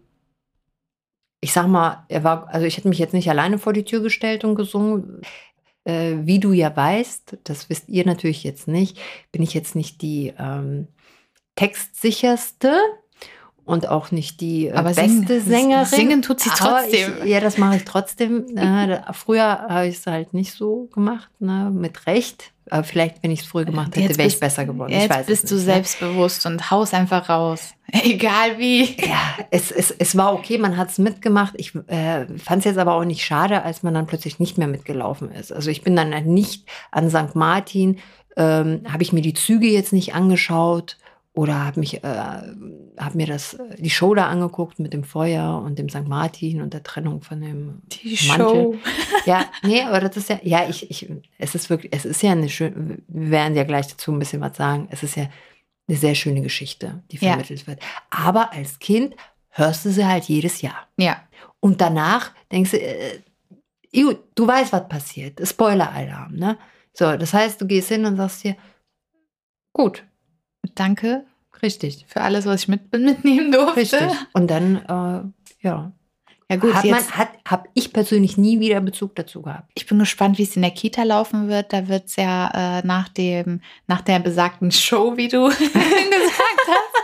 ich 1.41 1.53
sag 1.53 1.67
mal, 1.67 2.05
er 2.07 2.23
war, 2.23 2.47
also 2.49 2.65
ich 2.65 2.77
hätte 2.77 2.87
mich 2.89 2.99
jetzt 2.99 3.13
nicht 3.13 3.29
alleine 3.29 3.57
vor 3.57 3.73
die 3.73 3.83
Tür 3.85 4.01
gestellt 4.01 4.43
und 4.43 4.55
gesungen. 4.55 5.21
Äh, 5.83 6.17
wie 6.25 6.39
du 6.39 6.53
ja 6.53 6.75
weißt, 6.75 7.39
das 7.43 7.69
wisst 7.69 7.89
ihr 7.89 8.05
natürlich 8.05 8.43
jetzt 8.43 8.67
nicht, 8.67 8.99
bin 9.31 9.41
ich 9.41 9.55
jetzt 9.55 9.75
nicht 9.75 10.03
die 10.03 10.31
ähm, 10.37 10.87
textsicherste 11.55 12.75
und 13.65 13.87
auch 13.87 14.11
nicht 14.11 14.41
die 14.41 14.67
äh, 14.67 14.73
Aber 14.73 14.89
beste 14.93 15.01
singen- 15.39 15.41
Sängerin. 15.41 15.85
singen 15.85 16.21
tut 16.21 16.39
sie 16.39 16.49
trotzdem. 16.55 17.13
Ich, 17.23 17.29
ja, 17.29 17.39
das 17.39 17.57
mache 17.57 17.77
ich 17.77 17.85
trotzdem. 17.85 18.45
Äh, 18.57 19.01
früher 19.13 19.43
habe 19.69 19.87
ich 19.87 19.95
es 19.97 20.05
halt 20.07 20.33
nicht 20.35 20.53
so 20.53 20.85
gemacht, 20.93 21.29
ne, 21.39 21.71
mit 21.73 22.05
Recht. 22.05 22.53
Aber 22.71 22.85
vielleicht, 22.85 23.21
wenn 23.21 23.31
ich 23.31 23.41
es 23.41 23.45
früher 23.45 23.65
gemacht 23.65 23.97
hätte, 23.97 24.17
wäre 24.17 24.29
ich 24.29 24.39
besser 24.39 24.63
geworden. 24.63 24.93
Jetzt 24.93 25.03
ich 25.03 25.09
weiß 25.09 25.25
bist 25.25 25.51
du 25.51 25.55
nicht, 25.55 25.67
ne? 25.67 25.73
selbstbewusst 25.73 26.45
und 26.45 26.71
haus 26.71 26.93
einfach 26.93 27.27
raus. 27.27 27.73
Egal 27.91 28.59
wie. 28.59 28.95
Ja, 29.05 29.19
es, 29.49 29.71
es, 29.71 29.91
es 29.91 30.15
war 30.15 30.33
okay, 30.33 30.57
man 30.57 30.77
hat 30.77 30.89
es 30.89 30.97
mitgemacht. 30.97 31.53
Ich 31.57 31.75
äh, 31.87 32.27
fand 32.37 32.59
es 32.59 32.63
jetzt 32.63 32.77
aber 32.77 32.93
auch 32.93 33.03
nicht 33.03 33.25
schade, 33.25 33.63
als 33.63 33.83
man 33.83 33.93
dann 33.93 34.07
plötzlich 34.07 34.39
nicht 34.39 34.57
mehr 34.57 34.69
mitgelaufen 34.69 35.29
ist. 35.31 35.51
Also 35.51 35.69
ich 35.69 35.81
bin 35.81 35.97
dann 35.97 36.13
halt 36.13 36.27
nicht 36.27 36.65
an 36.91 37.09
St. 37.09 37.35
Martin, 37.35 37.99
ähm, 38.37 38.83
habe 38.89 39.03
ich 39.03 39.11
mir 39.11 39.21
die 39.21 39.33
Züge 39.33 39.67
jetzt 39.67 39.91
nicht 39.91 40.15
angeschaut 40.15 40.95
oder 41.33 41.65
habe 41.65 41.79
mich, 41.79 42.03
äh, 42.03 42.07
habe 42.07 43.15
mir 43.17 43.25
das 43.25 43.57
die 43.77 43.89
Show 43.89 44.13
da 44.15 44.27
angeguckt 44.27 44.79
mit 44.79 44.91
dem 44.93 45.03
Feuer 45.05 45.61
und 45.65 45.79
dem 45.79 45.87
St. 45.87 46.05
Martin 46.07 46.61
und 46.61 46.73
der 46.73 46.83
Trennung 46.83 47.21
von 47.21 47.39
dem 47.39 47.81
Die 47.87 48.17
Mantel. 48.27 48.47
Show. 48.47 48.75
Ja, 49.25 49.45
nee, 49.63 49.81
aber 49.81 50.01
das 50.01 50.17
ist 50.17 50.29
ja, 50.29 50.39
ja, 50.43 50.67
ich, 50.67 50.89
ich, 50.91 51.09
es 51.37 51.55
ist 51.55 51.69
wirklich, 51.69 51.93
es 51.93 52.03
ist 52.05 52.21
ja 52.21 52.31
eine 52.33 52.49
schöne, 52.49 52.97
wir 53.07 53.31
werden 53.31 53.55
ja 53.55 53.63
gleich 53.63 53.87
dazu 53.87 54.11
ein 54.11 54.19
bisschen 54.19 54.41
was 54.41 54.57
sagen. 54.57 54.87
Es 54.91 55.03
ist 55.03 55.15
ja 55.15 55.29
eine 55.87 55.97
sehr 55.97 56.15
schöne 56.15 56.41
Geschichte, 56.41 57.01
die 57.11 57.17
Ja. 57.17 57.29
vermittelt 57.31 57.65
wird. 57.65 57.79
Aber 58.09 58.51
als 58.51 58.79
Kind 58.79 59.15
hörst 59.49 59.85
du 59.85 59.91
sie 59.91 60.05
halt 60.05 60.25
jedes 60.25 60.61
Jahr. 60.61 60.87
Ja. 60.97 61.21
Und 61.61 61.79
danach 61.79 62.31
denkst 62.51 62.71
du, 62.71 62.77
äh, 62.81 63.19
du 63.93 64.47
weißt, 64.47 64.73
was 64.73 64.87
passiert. 64.89 65.39
Spoiler-Alarm, 65.45 66.33
ne? 66.35 66.57
So, 66.93 67.15
das 67.15 67.33
heißt, 67.33 67.61
du 67.61 67.67
gehst 67.67 67.87
hin 67.89 68.05
und 68.05 68.17
sagst 68.17 68.43
dir, 68.43 68.55
gut, 69.73 70.03
Danke 70.75 71.25
richtig, 71.61 72.05
für 72.07 72.21
alles, 72.21 72.45
was 72.45 72.63
ich 72.63 72.67
mit, 72.67 72.91
mitnehmen 72.91 73.51
durfte. 73.51 73.79
richtig. 73.79 74.01
Und 74.33 74.49
dann, 74.49 74.77
äh, 74.77 75.65
ja, 75.65 75.91
Ja 76.49 76.57
gut, 76.57 76.73
hat 76.73 76.83
jetzt, 76.83 77.09
man, 77.09 77.17
hat, 77.17 77.29
habe 77.47 77.69
ich 77.73 77.93
persönlich 77.93 78.37
nie 78.37 78.59
wieder 78.59 78.81
Bezug 78.81 79.15
dazu 79.15 79.41
gehabt. 79.41 79.69
ich 79.73 79.85
bin 79.85 79.99
gespannt, 79.99 80.37
wie 80.37 80.43
es 80.43 80.55
in 80.55 80.61
der 80.61 80.71
Kita 80.71 81.03
laufen 81.03 81.47
wird. 81.47 81.71
Da 81.71 81.87
wird 81.87 82.07
es 82.07 82.15
ja 82.15 82.79
äh, 82.79 82.85
nach, 82.85 83.09
dem, 83.09 83.61
nach 83.87 84.01
der 84.01 84.19
besagten 84.19 84.71
Show, 84.71 85.17
wie 85.17 85.27
du 85.27 85.45
gesagt 85.49 85.71
hast, 86.67 87.01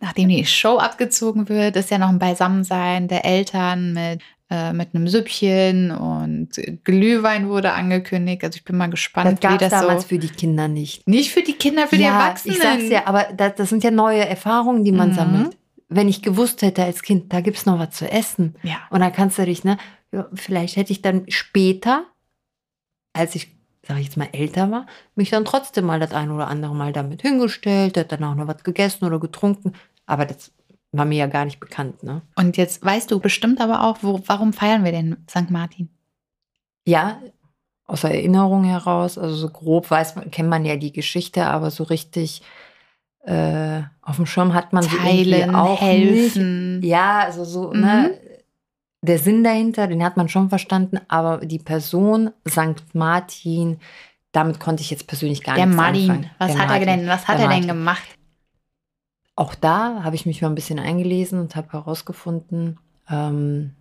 nachdem 0.00 0.28
die 0.28 0.44
Show 0.46 0.78
abgezogen 0.78 1.48
wird, 1.48 1.76
ist 1.76 1.90
ja 1.90 1.98
noch 1.98 2.08
ein 2.08 2.18
Beisammensein 2.18 3.08
der 3.08 3.24
Eltern 3.24 3.92
mit, 3.92 4.20
äh, 4.50 4.72
mit 4.72 4.94
einem 4.94 5.08
Süppchen 5.08 5.90
und 5.90 6.50
Glühwein 6.84 7.48
wurde 7.48 7.72
angekündigt. 7.72 8.44
Also 8.44 8.56
ich 8.56 8.64
bin 8.64 8.76
mal 8.76 8.84
Das 8.86 8.92
gespannt, 8.92 9.40
gab 9.40 9.54
wie 9.54 9.58
das 9.58 9.70
damals 9.70 10.02
so... 10.02 10.08
für 10.08 10.18
die 10.18 10.28
Kinder 10.28 10.68
nicht. 10.68 11.06
Nicht 11.08 11.32
für 11.32 11.42
die 11.42 11.54
Kinder, 11.54 11.88
für 11.88 11.96
die 11.96 12.02
ja, 12.04 12.20
Erwachsenen. 12.20 12.56
ich 12.56 12.62
sag's 12.62 12.88
ja, 12.88 13.06
aber 13.06 13.24
das, 13.36 13.54
das 13.56 13.68
sind 13.70 13.82
ja 13.82 13.90
neue 13.90 14.26
Erfahrungen, 14.26 14.84
die 14.84 14.92
man 14.92 15.10
Mhm. 15.10 15.14
sammelt. 15.14 15.56
Wenn 15.88 16.08
ich 16.08 16.22
gewusst 16.22 16.62
hätte 16.62 16.82
als 16.84 17.02
Kind, 17.02 17.32
da 17.32 17.40
gibt's 17.40 17.64
noch 17.66 17.78
was 17.78 17.90
zu 17.90 18.10
essen. 18.10 18.56
Ja. 18.62 18.76
Und 18.90 19.00
dann 19.00 19.12
kannst 19.12 19.38
du 19.38 19.44
dich, 19.44 19.62
ne, 19.64 19.78
vielleicht 20.34 20.76
hätte 20.76 20.92
ich 20.92 21.00
dann 21.02 21.24
später, 21.28 22.04
als 23.12 23.34
ich, 23.36 23.48
sag 23.86 23.98
ich 23.98 24.06
jetzt 24.06 24.16
mal, 24.16 24.28
älter 24.32 24.70
war, 24.70 24.86
mich 25.14 25.30
dann 25.30 25.44
trotzdem 25.44 25.84
mal 25.86 26.00
das 26.00 26.12
ein 26.12 26.30
oder 26.30 26.48
andere 26.48 26.74
Mal 26.74 26.92
damit 26.92 27.22
hingestellt, 27.22 27.96
hätte 27.96 28.16
dann 28.16 28.28
auch 28.30 28.34
noch 28.34 28.48
was 28.48 28.64
gegessen 28.64 29.04
oder 29.04 29.20
getrunken. 29.20 29.74
Aber 30.06 30.24
das 30.24 30.52
war 30.92 31.04
mir 31.04 31.16
ja 31.18 31.26
gar 31.26 31.44
nicht 31.44 31.60
bekannt, 31.60 32.02
ne? 32.02 32.22
Und 32.36 32.56
jetzt 32.56 32.84
weißt 32.84 33.10
du 33.10 33.20
bestimmt 33.20 33.60
aber 33.60 33.82
auch, 33.84 33.98
wo, 34.02 34.20
warum 34.26 34.52
feiern 34.52 34.84
wir 34.84 34.92
denn 34.92 35.16
St. 35.28 35.50
Martin? 35.50 35.88
Ja, 36.86 37.20
aus 37.86 38.00
der 38.02 38.12
Erinnerung 38.14 38.64
heraus, 38.64 39.18
also 39.18 39.34
so 39.34 39.48
grob 39.50 39.90
weiß 39.90 40.16
man, 40.16 40.30
kennt 40.30 40.48
man 40.48 40.64
ja 40.64 40.76
die 40.76 40.92
Geschichte, 40.92 41.46
aber 41.46 41.70
so 41.70 41.84
richtig 41.84 42.42
äh, 43.24 43.82
auf 44.02 44.16
dem 44.16 44.26
Schirm 44.26 44.54
hat 44.54 44.72
man 44.72 44.84
Teilen, 44.86 45.54
auch 45.54 45.80
nicht. 45.80 45.82
helfen. 45.82 46.80
Ja, 46.84 47.20
also 47.20 47.44
so, 47.44 47.72
Mhm. 47.72 47.80
ne? 47.80 48.18
Der 49.02 49.18
Sinn 49.18 49.44
dahinter, 49.44 49.86
den 49.88 50.02
hat 50.04 50.16
man 50.16 50.28
schon 50.28 50.48
verstanden, 50.48 50.98
aber 51.08 51.38
die 51.38 51.58
Person 51.58 52.30
St. 52.48 52.82
Martin, 52.94 53.78
damit 54.32 54.58
konnte 54.60 54.82
ich 54.82 54.90
jetzt 54.90 55.06
persönlich 55.06 55.42
gar 55.44 55.54
Der 55.56 55.66
nichts 55.66 55.76
Martin, 55.80 56.10
anfangen. 56.10 56.30
was 56.38 56.52
Der 56.52 56.58
hat 56.58 56.70
er 56.70 56.76
Martin. 56.78 56.86
denn, 57.00 57.08
was 57.08 57.28
hat 57.28 57.38
Der 57.38 57.44
er 57.44 57.50
denn 57.50 57.66
Martin. 57.66 57.68
gemacht? 57.68 58.15
Auch 59.36 59.54
da 59.54 60.02
habe 60.02 60.16
ich 60.16 60.26
mich 60.26 60.42
mal 60.42 60.48
ein 60.48 60.54
bisschen 60.54 60.78
eingelesen 60.78 61.38
und 61.38 61.54
habe 61.56 61.72
herausgefunden, 61.72 62.78
ähm, 63.08 63.72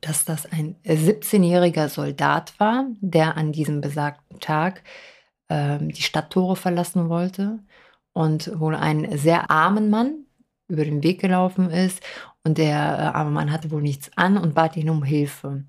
dass 0.00 0.24
das 0.24 0.50
ein 0.50 0.76
17-jähriger 0.84 1.88
Soldat 1.88 2.54
war, 2.58 2.86
der 3.00 3.36
an 3.36 3.52
diesem 3.52 3.80
besagten 3.80 4.38
Tag 4.40 4.82
ähm, 5.48 5.90
die 5.90 6.02
Stadttore 6.02 6.56
verlassen 6.56 7.08
wollte 7.08 7.58
und 8.12 8.58
wohl 8.58 8.76
einen 8.76 9.18
sehr 9.18 9.50
armen 9.50 9.90
Mann 9.90 10.24
über 10.68 10.84
den 10.84 11.02
Weg 11.02 11.20
gelaufen 11.20 11.70
ist 11.70 12.00
und 12.44 12.58
der 12.58 12.76
äh, 12.76 13.16
arme 13.16 13.30
Mann 13.30 13.50
hatte 13.50 13.72
wohl 13.72 13.82
nichts 13.82 14.10
an 14.16 14.38
und 14.38 14.54
bat 14.54 14.76
ihn 14.76 14.88
um 14.88 15.02
Hilfe. 15.02 15.64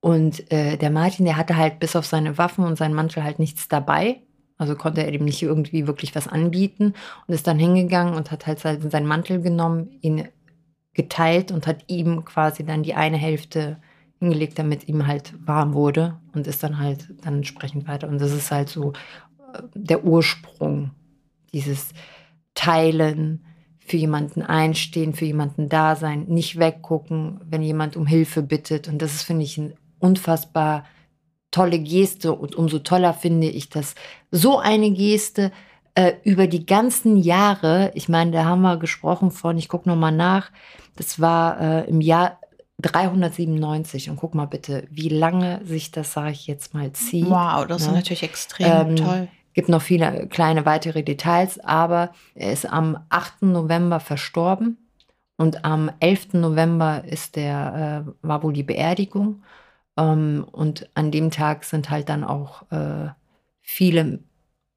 Und 0.00 0.50
äh, 0.50 0.78
der 0.78 0.90
Martin, 0.90 1.26
der 1.26 1.36
hatte 1.36 1.56
halt 1.56 1.78
bis 1.78 1.94
auf 1.94 2.06
seine 2.06 2.38
Waffen 2.38 2.64
und 2.64 2.76
seinen 2.76 2.94
Mantel 2.94 3.22
halt 3.22 3.38
nichts 3.38 3.68
dabei. 3.68 4.22
Also 4.58 4.74
konnte 4.76 5.04
er 5.04 5.12
ihm 5.12 5.24
nicht 5.24 5.42
irgendwie 5.42 5.86
wirklich 5.86 6.14
was 6.14 6.28
anbieten 6.28 6.94
und 7.26 7.34
ist 7.34 7.46
dann 7.46 7.58
hingegangen 7.58 8.14
und 8.14 8.30
hat 8.30 8.46
halt 8.46 8.60
seinen 8.60 9.06
Mantel 9.06 9.40
genommen, 9.40 9.90
ihn 10.00 10.28
geteilt 10.94 11.50
und 11.50 11.66
hat 11.66 11.84
ihm 11.88 12.24
quasi 12.24 12.64
dann 12.64 12.82
die 12.82 12.94
eine 12.94 13.16
Hälfte 13.16 13.78
hingelegt, 14.18 14.58
damit 14.58 14.88
ihm 14.88 15.06
halt 15.06 15.34
warm 15.44 15.74
wurde 15.74 16.18
und 16.32 16.46
ist 16.46 16.62
dann 16.62 16.78
halt 16.78 17.08
dann 17.22 17.36
entsprechend 17.36 17.88
weiter. 17.88 18.08
Und 18.08 18.20
das 18.20 18.32
ist 18.32 18.50
halt 18.50 18.68
so 18.68 18.92
äh, 19.52 19.62
der 19.74 20.04
Ursprung 20.04 20.92
dieses 21.52 21.90
Teilen, 22.54 23.44
für 23.84 23.96
jemanden 23.96 24.42
einstehen, 24.42 25.12
für 25.12 25.24
jemanden 25.24 25.68
da 25.68 25.96
sein, 25.96 26.24
nicht 26.28 26.58
weggucken, 26.58 27.40
wenn 27.44 27.62
jemand 27.62 27.96
um 27.96 28.06
Hilfe 28.06 28.42
bittet. 28.42 28.88
Und 28.88 29.02
das 29.02 29.12
ist, 29.14 29.22
finde 29.22 29.44
ich, 29.44 29.58
eine 29.58 29.74
unfassbar 29.98 30.84
tolle 31.52 31.78
Geste. 31.78 32.32
Und 32.32 32.56
umso 32.56 32.80
toller 32.80 33.14
finde 33.14 33.46
ich, 33.46 33.68
dass 33.68 33.94
so 34.32 34.58
eine 34.58 34.90
Geste 34.90 35.52
äh, 35.94 36.14
über 36.24 36.48
die 36.48 36.66
ganzen 36.66 37.16
Jahre, 37.16 37.92
ich 37.94 38.08
meine, 38.08 38.32
da 38.32 38.44
haben 38.44 38.62
wir 38.62 38.78
gesprochen 38.78 39.30
von, 39.30 39.56
ich 39.58 39.68
gucke 39.68 39.88
nochmal 39.88 40.12
nach, 40.12 40.50
das 40.96 41.20
war 41.20 41.60
äh, 41.60 41.88
im 41.88 42.00
Jahr 42.00 42.40
397 42.80 44.10
und 44.10 44.16
guck 44.16 44.34
mal 44.34 44.46
bitte, 44.46 44.88
wie 44.90 45.08
lange 45.08 45.60
sich 45.64 45.92
das, 45.92 46.12
sage 46.12 46.32
ich 46.32 46.46
jetzt 46.46 46.74
mal, 46.74 46.92
zieht. 46.92 47.28
Wow, 47.28 47.66
das 47.66 47.82
ist 47.82 47.88
ne? 47.88 47.94
natürlich 47.94 48.24
extrem 48.24 48.66
Ähm, 48.66 48.96
toll. 48.96 49.28
Gibt 49.54 49.68
noch 49.68 49.82
viele 49.82 50.26
kleine 50.28 50.64
weitere 50.64 51.02
Details, 51.02 51.60
aber 51.60 52.12
er 52.34 52.52
ist 52.52 52.64
am 52.64 52.98
8. 53.10 53.42
November 53.42 54.00
verstorben 54.00 54.78
und 55.36 55.64
am 55.64 55.90
11. 56.00 56.34
November 56.34 57.04
ist 57.04 57.36
der, 57.36 58.06
äh, 58.06 58.26
war 58.26 58.42
wohl 58.42 58.54
die 58.54 58.62
Beerdigung. 58.62 59.42
Ähm, 59.96 60.46
und 60.50 60.88
an 60.94 61.10
dem 61.10 61.30
Tag 61.30 61.64
sind 61.64 61.90
halt 61.90 62.08
dann 62.08 62.24
auch 62.24 62.70
äh, 62.70 63.10
viele 63.60 64.20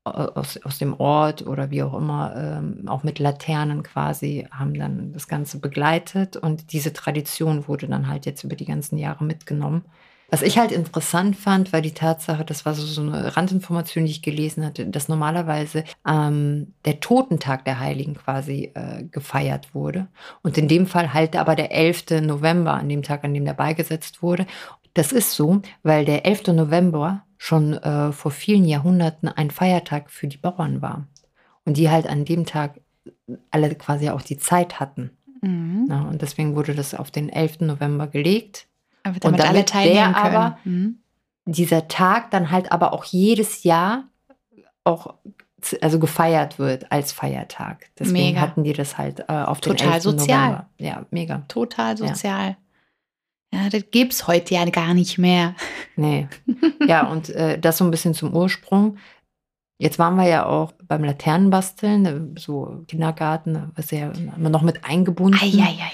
äh, 0.06 0.10
aus, 0.10 0.58
aus 0.64 0.78
dem 0.78 1.00
Ort 1.00 1.46
oder 1.48 1.72
wie 1.72 1.84
auch 1.84 1.94
immer, 1.94 2.36
ähm, 2.36 2.88
auch 2.88 3.04
mit 3.04 3.20
Laternen 3.20 3.84
quasi, 3.84 4.48
haben 4.52 4.74
dann 4.76 5.14
das 5.14 5.28
Ganze 5.28 5.60
begleitet 5.60 6.38
und 6.38 6.74
diese 6.74 6.94
Tradition 6.94 7.68
wurde 7.68 7.88
dann 7.88 8.08
halt 8.08 8.26
jetzt 8.26 8.44
über 8.44 8.56
die 8.56 8.66
ganzen 8.66 8.98
Jahre 8.98 9.24
mitgenommen. 9.24 9.84
Was 10.30 10.42
ich 10.42 10.58
halt 10.58 10.72
interessant 10.72 11.36
fand, 11.36 11.72
war 11.72 11.82
die 11.82 11.94
Tatsache, 11.94 12.44
das 12.44 12.66
war 12.66 12.74
so, 12.74 13.02
eine 13.02 13.38
Randinformation, 13.38 14.06
die 14.06 14.12
ich 14.12 14.22
gelesen 14.24 14.66
hatte, 14.66 14.86
dass 14.88 15.08
normalerweise 15.08 15.84
ähm, 16.08 16.74
der 16.84 17.00
Totentag 17.00 17.64
der 17.66 17.80
Heiligen 17.80 18.16
quasi 18.16 18.72
äh, 18.74 19.04
gefeiert 19.04 19.76
wurde. 19.76 20.08
Und 20.42 20.58
in 20.58 20.68
dem 20.68 20.88
Fall 20.88 21.14
halt 21.14 21.36
aber 21.36 21.56
der 21.56 21.72
11. 21.72 22.22
November, 22.22 22.74
an 22.74 22.90
dem 22.90 23.04
Tag, 23.04 23.24
an 23.24 23.36
dem 23.36 23.46
der 23.46 23.54
beigesetzt 23.54 24.24
wurde. 24.24 24.48
Das 24.96 25.12
ist 25.12 25.34
so, 25.34 25.62
weil 25.84 26.04
der 26.06 26.26
11. 26.26 26.48
November 26.48 27.22
schon 27.38 27.74
äh, 27.74 28.12
vor 28.12 28.32
vielen 28.32 28.66
Jahrhunderten 28.66 29.30
ein 29.30 29.52
Feiertag 29.52 30.10
für 30.10 30.28
die 30.28 30.38
Bauern 30.38 30.82
war. 30.82 31.06
Und 31.66 31.78
die 31.78 31.90
halt 31.92 32.08
an 32.08 32.26
dem 32.26 32.46
Tag 32.46 32.80
alle 33.52 33.74
quasi 33.76 34.10
auch 34.10 34.22
die 34.24 34.38
Zeit 34.38 34.80
hatten. 34.80 35.12
Mhm. 35.42 35.86
Na, 35.88 36.08
und 36.08 36.22
deswegen 36.22 36.56
wurde 36.56 36.74
das 36.76 36.96
auf 36.96 37.12
den 37.12 37.30
11. 37.30 37.60
November 37.62 38.08
gelegt. 38.08 38.68
Aber 39.04 39.16
Und 39.16 39.24
damit 39.26 39.42
alle 39.42 39.50
damit 39.50 39.70
teilnehmen 39.70 40.14
der 40.14 40.22
können. 40.24 40.36
aber- 40.36 40.58
Mhm. 40.64 41.00
dieser 41.46 41.88
Tag 41.88 42.32
dann 42.32 42.50
halt 42.50 42.72
aber 42.72 42.94
auch 42.94 43.04
jedes 43.06 43.64
Jahr 43.64 44.06
auch 44.84 45.14
also 45.82 45.98
gefeiert 46.00 46.60
wird 46.60 46.92
als 46.92 47.12
Feiertag. 47.12 47.88
Deswegen 47.98 48.14
Mega. 48.36 48.42
hatten 48.42 48.64
die 48.64 48.74
das 48.74 48.98
halt 49.00 49.22
äh, 49.28 49.34
auf 49.34 49.60
den 49.62 49.76
Total 49.76 49.94
11. 49.96 50.04
sozial. 50.04 50.40
November. 50.50 50.70
Ja, 50.78 51.06
mega. 51.10 51.42
Total 51.48 51.98
sozial. 51.98 52.50
Ja, 52.50 52.56
das 53.70 53.84
gibt's 53.92 54.28
heute 54.28 54.54
ja 54.54 54.66
gar 54.66 54.94
nicht 54.94 55.18
mehr. 55.18 55.56
Nee. 55.96 56.28
ja, 56.88 57.08
und 57.08 57.30
äh, 57.30 57.60
das 57.60 57.78
so 57.78 57.86
ein 57.86 57.92
bisschen 57.92 58.14
zum 58.14 58.34
Ursprung. 58.34 58.98
Jetzt 59.78 60.00
waren 60.00 60.16
wir 60.16 60.28
ja 60.28 60.46
auch 60.46 60.74
beim 60.88 61.04
Laternenbasteln, 61.04 62.06
äh, 62.06 62.40
so 62.40 62.84
Kindergarten, 62.88 63.72
was 63.76 63.92
ja 63.92 64.12
immer 64.12 64.50
noch 64.50 64.62
mit 64.62 64.86
eingebunden. 64.86 65.40
Eieieiei. 65.42 65.92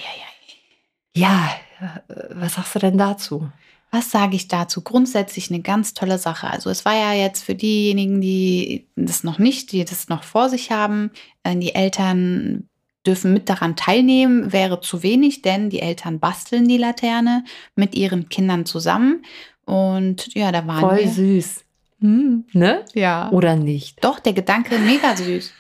Ja, 1.16 1.50
äh, 1.80 2.14
was 2.32 2.54
sagst 2.54 2.76
du 2.76 2.80
denn 2.80 2.98
dazu? 2.98 3.50
Was 3.94 4.10
sage 4.10 4.38
ich 4.38 4.48
dazu? 4.48 4.82
Grundsätzlich 4.82 5.52
eine 5.52 5.62
ganz 5.62 5.94
tolle 5.94 6.18
Sache. 6.18 6.50
Also 6.50 6.70
es 6.70 6.86
war 6.86 6.96
ja 6.96 7.14
jetzt 7.14 7.44
für 7.44 7.56
diejenigen, 7.56 8.22
die 8.22 8.88
das 8.96 9.26
noch 9.26 9.38
nicht, 9.38 9.74
die 9.74 9.84
das 9.84 10.08
noch 10.08 10.24
vor 10.24 10.48
sich 10.50 10.72
haben, 10.72 11.12
äh, 11.44 11.56
die 11.58 11.76
Eltern 11.76 12.70
dürfen 13.06 13.34
mit 13.34 13.50
daran 13.50 13.76
teilnehmen, 13.76 14.54
wäre 14.54 14.82
zu 14.82 15.04
wenig, 15.04 15.42
denn 15.42 15.70
die 15.70 15.80
Eltern 15.80 16.20
basteln 16.20 16.68
die 16.68 16.78
Laterne 16.78 17.44
mit 17.76 17.96
ihren 17.96 18.30
Kindern 18.30 18.66
zusammen. 18.66 19.24
Und 19.66 20.34
ja, 20.34 20.52
da 20.52 20.68
waren 20.68 20.82
Voll 20.82 21.00
wir. 21.00 21.10
süß. 21.10 21.66
Hm, 22.00 22.46
ne? 22.54 22.84
Ja. 22.94 23.32
Oder 23.32 23.56
nicht? 23.56 24.04
Doch, 24.04 24.20
der 24.20 24.34
Gedanke 24.34 24.78
mega 24.80 25.16
süß. 25.16 25.54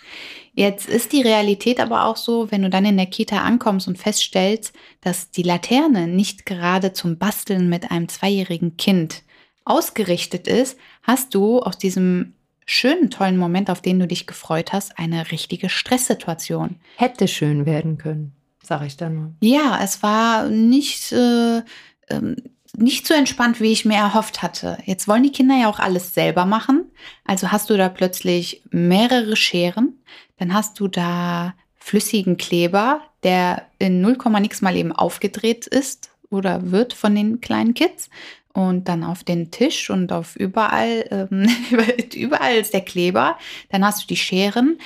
Jetzt 0.53 0.89
ist 0.89 1.13
die 1.13 1.21
Realität 1.21 1.79
aber 1.79 2.05
auch 2.05 2.17
so, 2.17 2.51
wenn 2.51 2.61
du 2.61 2.69
dann 2.69 2.83
in 2.83 2.97
der 2.97 3.05
Kita 3.05 3.41
ankommst 3.41 3.87
und 3.87 3.97
feststellst, 3.97 4.73
dass 4.99 5.31
die 5.31 5.43
Laterne 5.43 6.07
nicht 6.07 6.45
gerade 6.45 6.91
zum 6.91 7.17
Basteln 7.17 7.69
mit 7.69 7.89
einem 7.89 8.09
zweijährigen 8.09 8.75
Kind 8.75 9.23
ausgerichtet 9.63 10.47
ist, 10.47 10.77
hast 11.03 11.33
du 11.33 11.59
aus 11.59 11.77
diesem 11.77 12.33
schönen, 12.71 13.09
tollen 13.09 13.37
Moment, 13.37 13.69
auf 13.69 13.81
den 13.81 13.99
du 13.99 14.07
dich 14.07 14.25
gefreut 14.27 14.71
hast, 14.71 14.97
eine 14.97 15.31
richtige 15.31 15.69
Stresssituation. 15.69 16.77
Hätte 16.95 17.27
schön 17.27 17.65
werden 17.65 17.97
können, 17.97 18.31
sag 18.63 18.85
ich 18.85 18.95
dann 18.95 19.15
nur. 19.15 19.33
Ja, 19.41 19.79
es 19.83 20.01
war 20.01 20.47
nicht, 20.47 21.11
äh, 21.11 21.61
ähm, 22.09 22.37
nicht 22.77 23.05
so 23.05 23.13
entspannt, 23.13 23.59
wie 23.59 23.73
ich 23.73 23.83
mir 23.83 23.97
erhofft 23.97 24.41
hatte. 24.41 24.77
Jetzt 24.85 25.09
wollen 25.09 25.23
die 25.23 25.33
Kinder 25.33 25.59
ja 25.59 25.69
auch 25.69 25.79
alles 25.79 26.13
selber 26.13 26.45
machen. 26.45 26.85
Also 27.25 27.51
hast 27.51 27.69
du 27.69 27.75
da 27.75 27.89
plötzlich 27.89 28.63
mehrere 28.71 29.35
Scheren. 29.35 30.01
Dann 30.37 30.53
hast 30.53 30.79
du 30.79 30.87
da 30.87 31.53
flüssigen 31.75 32.37
Kleber, 32.37 33.01
der 33.23 33.67
in 33.79 33.99
0, 33.99 34.17
nix 34.39 34.61
mal 34.61 34.77
eben 34.77 34.93
aufgedreht 34.93 35.67
ist 35.67 36.09
oder 36.29 36.71
wird 36.71 36.93
von 36.93 37.13
den 37.13 37.41
kleinen 37.41 37.73
Kids. 37.73 38.09
Und 38.53 38.87
dann 38.87 39.03
auf 39.03 39.23
den 39.23 39.51
Tisch 39.51 39.89
und 39.89 40.11
auf 40.11 40.35
überall, 40.35 41.05
ähm, 41.09 41.47
überall 42.15 42.55
ist 42.55 42.73
der 42.73 42.81
Kleber. 42.81 43.37
Dann 43.69 43.85
hast 43.85 44.03
du 44.03 44.07
die 44.07 44.17
Scheren 44.17 44.77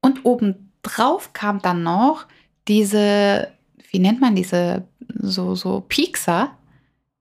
und 0.00 0.24
obendrauf 0.24 1.32
kam 1.32 1.62
dann 1.62 1.82
noch 1.82 2.26
diese, 2.68 3.48
wie 3.90 3.98
nennt 3.98 4.20
man 4.20 4.34
diese, 4.34 4.84
so, 5.20 5.54
so 5.54 5.80
Piekser. 5.80 6.50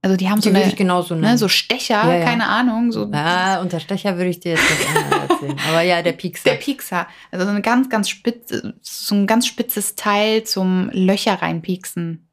Also 0.02 0.18
die 0.18 0.30
haben 0.30 0.42
Die 0.42 0.50
so 0.50 0.56
eine, 0.56 0.70
genauso 0.74 1.16
ne, 1.16 1.38
so 1.38 1.48
Stecher, 1.48 2.04
Ja, 2.04 2.16
ja. 2.18 2.26
keine 2.26 2.48
Ahnung, 2.48 2.92
so 2.92 3.10
ah, 3.14 3.62
unter 3.62 3.80
Stecher 3.80 4.18
würde 4.18 4.32
ich 4.32 4.42
dir 4.42 4.54
jetzt 4.54 4.64
anderes 4.96 5.30
erzählen. 5.30 5.56
Aber 5.70 5.82
ja, 5.82 6.02
der 6.02 6.12
Piekser. 6.12 6.50
der 6.50 6.58
Piekser. 6.58 7.08
Also 7.32 7.46
so 7.46 7.52
eine 7.52 7.62
ganz, 7.62 7.90
ganz 7.90 8.10
spitze, 8.10 8.74
so 8.82 9.16
ein 9.16 9.28
ganz 9.28 9.48
spitzes 9.48 9.96
Teil 9.96 10.44
zum 10.44 10.90
Löcher 10.92 11.42
reinpieksen. 11.42 12.28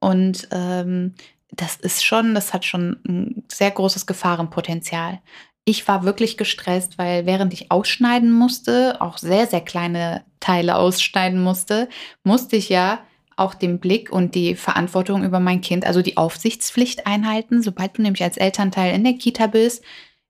Und 0.00 0.48
ähm, 0.50 1.14
das 1.52 1.76
ist 1.76 2.04
schon, 2.04 2.34
das 2.34 2.52
hat 2.52 2.64
schon 2.64 2.96
ein 3.06 3.44
sehr 3.50 3.70
großes 3.70 4.06
Gefahrenpotenzial. 4.06 5.20
Ich 5.64 5.86
war 5.86 6.02
wirklich 6.02 6.36
gestresst, 6.36 6.98
weil 6.98 7.26
während 7.26 7.52
ich 7.52 7.70
ausschneiden 7.70 8.32
musste, 8.32 9.00
auch 9.00 9.18
sehr, 9.18 9.46
sehr 9.46 9.60
kleine 9.60 10.24
Teile 10.40 10.76
ausschneiden 10.76 11.40
musste, 11.40 11.88
musste 12.24 12.56
ich 12.56 12.68
ja 12.68 12.98
auch 13.36 13.54
den 13.54 13.78
Blick 13.78 14.10
und 14.10 14.34
die 14.34 14.56
Verantwortung 14.56 15.24
über 15.24 15.40
mein 15.40 15.60
Kind, 15.60 15.86
also 15.86 16.02
die 16.02 16.16
Aufsichtspflicht 16.16 17.06
einhalten. 17.06 17.62
Sobald 17.62 17.96
du 17.96 18.02
nämlich 18.02 18.22
als 18.22 18.36
Elternteil 18.36 18.94
in 18.94 19.04
der 19.04 19.14
Kita 19.14 19.46
bist, 19.46 19.84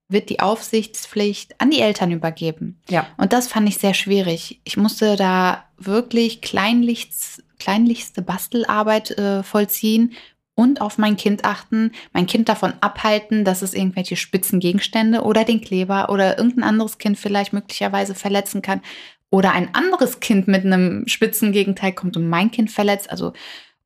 wird 0.09 0.29
die 0.29 0.41
Aufsichtspflicht 0.41 1.59
an 1.61 1.71
die 1.71 1.81
Eltern 1.81 2.11
übergeben. 2.11 2.81
ja. 2.89 3.07
Und 3.17 3.33
das 3.33 3.49
fand 3.49 3.69
ich 3.69 3.79
sehr 3.79 3.95
schwierig. 3.95 4.61
Ich 4.65 4.77
musste 4.77 5.17
da 5.17 5.65
wirklich 5.79 6.43
kleinlichst, 6.43 7.43
kleinlichste 7.59 8.21
Bastelarbeit 8.21 9.13
äh, 9.13 9.43
vollziehen 9.43 10.13
und 10.55 10.81
auf 10.81 10.99
mein 10.99 11.17
Kind 11.17 11.45
achten, 11.45 11.93
mein 12.13 12.27
Kind 12.27 12.49
davon 12.49 12.75
abhalten, 12.81 13.45
dass 13.45 13.63
es 13.63 13.75
irgendwelche 13.75 14.17
spitzen 14.17 14.61
Gegenstände 14.61 15.23
oder 15.23 15.45
den 15.45 15.61
Kleber 15.61 16.11
oder 16.11 16.37
irgendein 16.39 16.65
anderes 16.65 16.99
Kind 16.99 17.19
vielleicht 17.19 17.53
möglicherweise 17.53 18.15
verletzen 18.15 18.63
kann 18.63 18.83
oder 19.31 19.53
ein 19.53 19.75
anderes 19.75 20.21
Kind 20.21 20.47
mit 20.47 20.65
einem 20.65 21.09
spitzen 21.09 21.53
Gegenteil 21.53 21.93
kommt 21.93 22.17
und 22.19 22.29
mein 22.29 22.51
Kind 22.51 22.71
verletzt. 22.71 23.11
Also, 23.11 23.33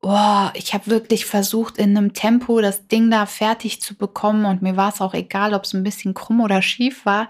oh, 0.01 0.47
ich 0.53 0.73
habe 0.73 0.87
wirklich 0.87 1.25
versucht, 1.25 1.77
in 1.77 1.95
einem 1.95 2.13
Tempo 2.13 2.59
das 2.59 2.87
Ding 2.87 3.09
da 3.09 3.25
fertig 3.25 3.81
zu 3.81 3.95
bekommen 3.95 4.45
und 4.45 4.61
mir 4.61 4.75
war 4.75 4.89
es 4.93 4.99
auch 4.99 5.13
egal, 5.13 5.53
ob 5.53 5.63
es 5.63 5.73
ein 5.73 5.83
bisschen 5.83 6.13
krumm 6.13 6.41
oder 6.41 6.61
schief 6.61 7.05
war. 7.05 7.29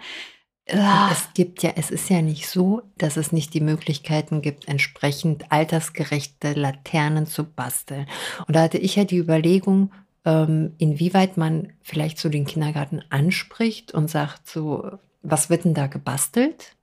Ah. 0.72 1.10
Es 1.12 1.34
gibt 1.34 1.64
ja, 1.64 1.72
es 1.76 1.92
ist 1.92 2.10
ja 2.10 2.22
nicht 2.22 2.48
so, 2.48 2.82
dass 2.98 3.16
es 3.16 3.32
nicht 3.32 3.54
die 3.54 3.62
Möglichkeiten 3.62 4.42
gibt, 4.42 4.68
entsprechend 4.68 5.52
altersgerechte 5.52 6.54
Laternen 6.54 7.26
zu 7.26 7.46
basteln. 7.46 8.08
Und 8.48 8.56
da 8.56 8.64
hatte 8.64 8.78
ich 8.78 8.96
ja 8.96 9.06
die 9.06 9.18
Überlegung, 9.18 9.92
ähm, 10.26 10.74
inwieweit 10.78 11.38
man 11.38 11.72
vielleicht 11.84 12.18
so 12.18 12.28
den 12.28 12.46
Kindergarten 12.46 13.02
anspricht 13.10 13.94
und 13.94 14.10
sagt 14.10 14.48
so, 14.48 14.92
was 15.22 15.50
wird 15.50 15.64
denn 15.64 15.74
da 15.74 15.88
gebastelt? 15.88 16.76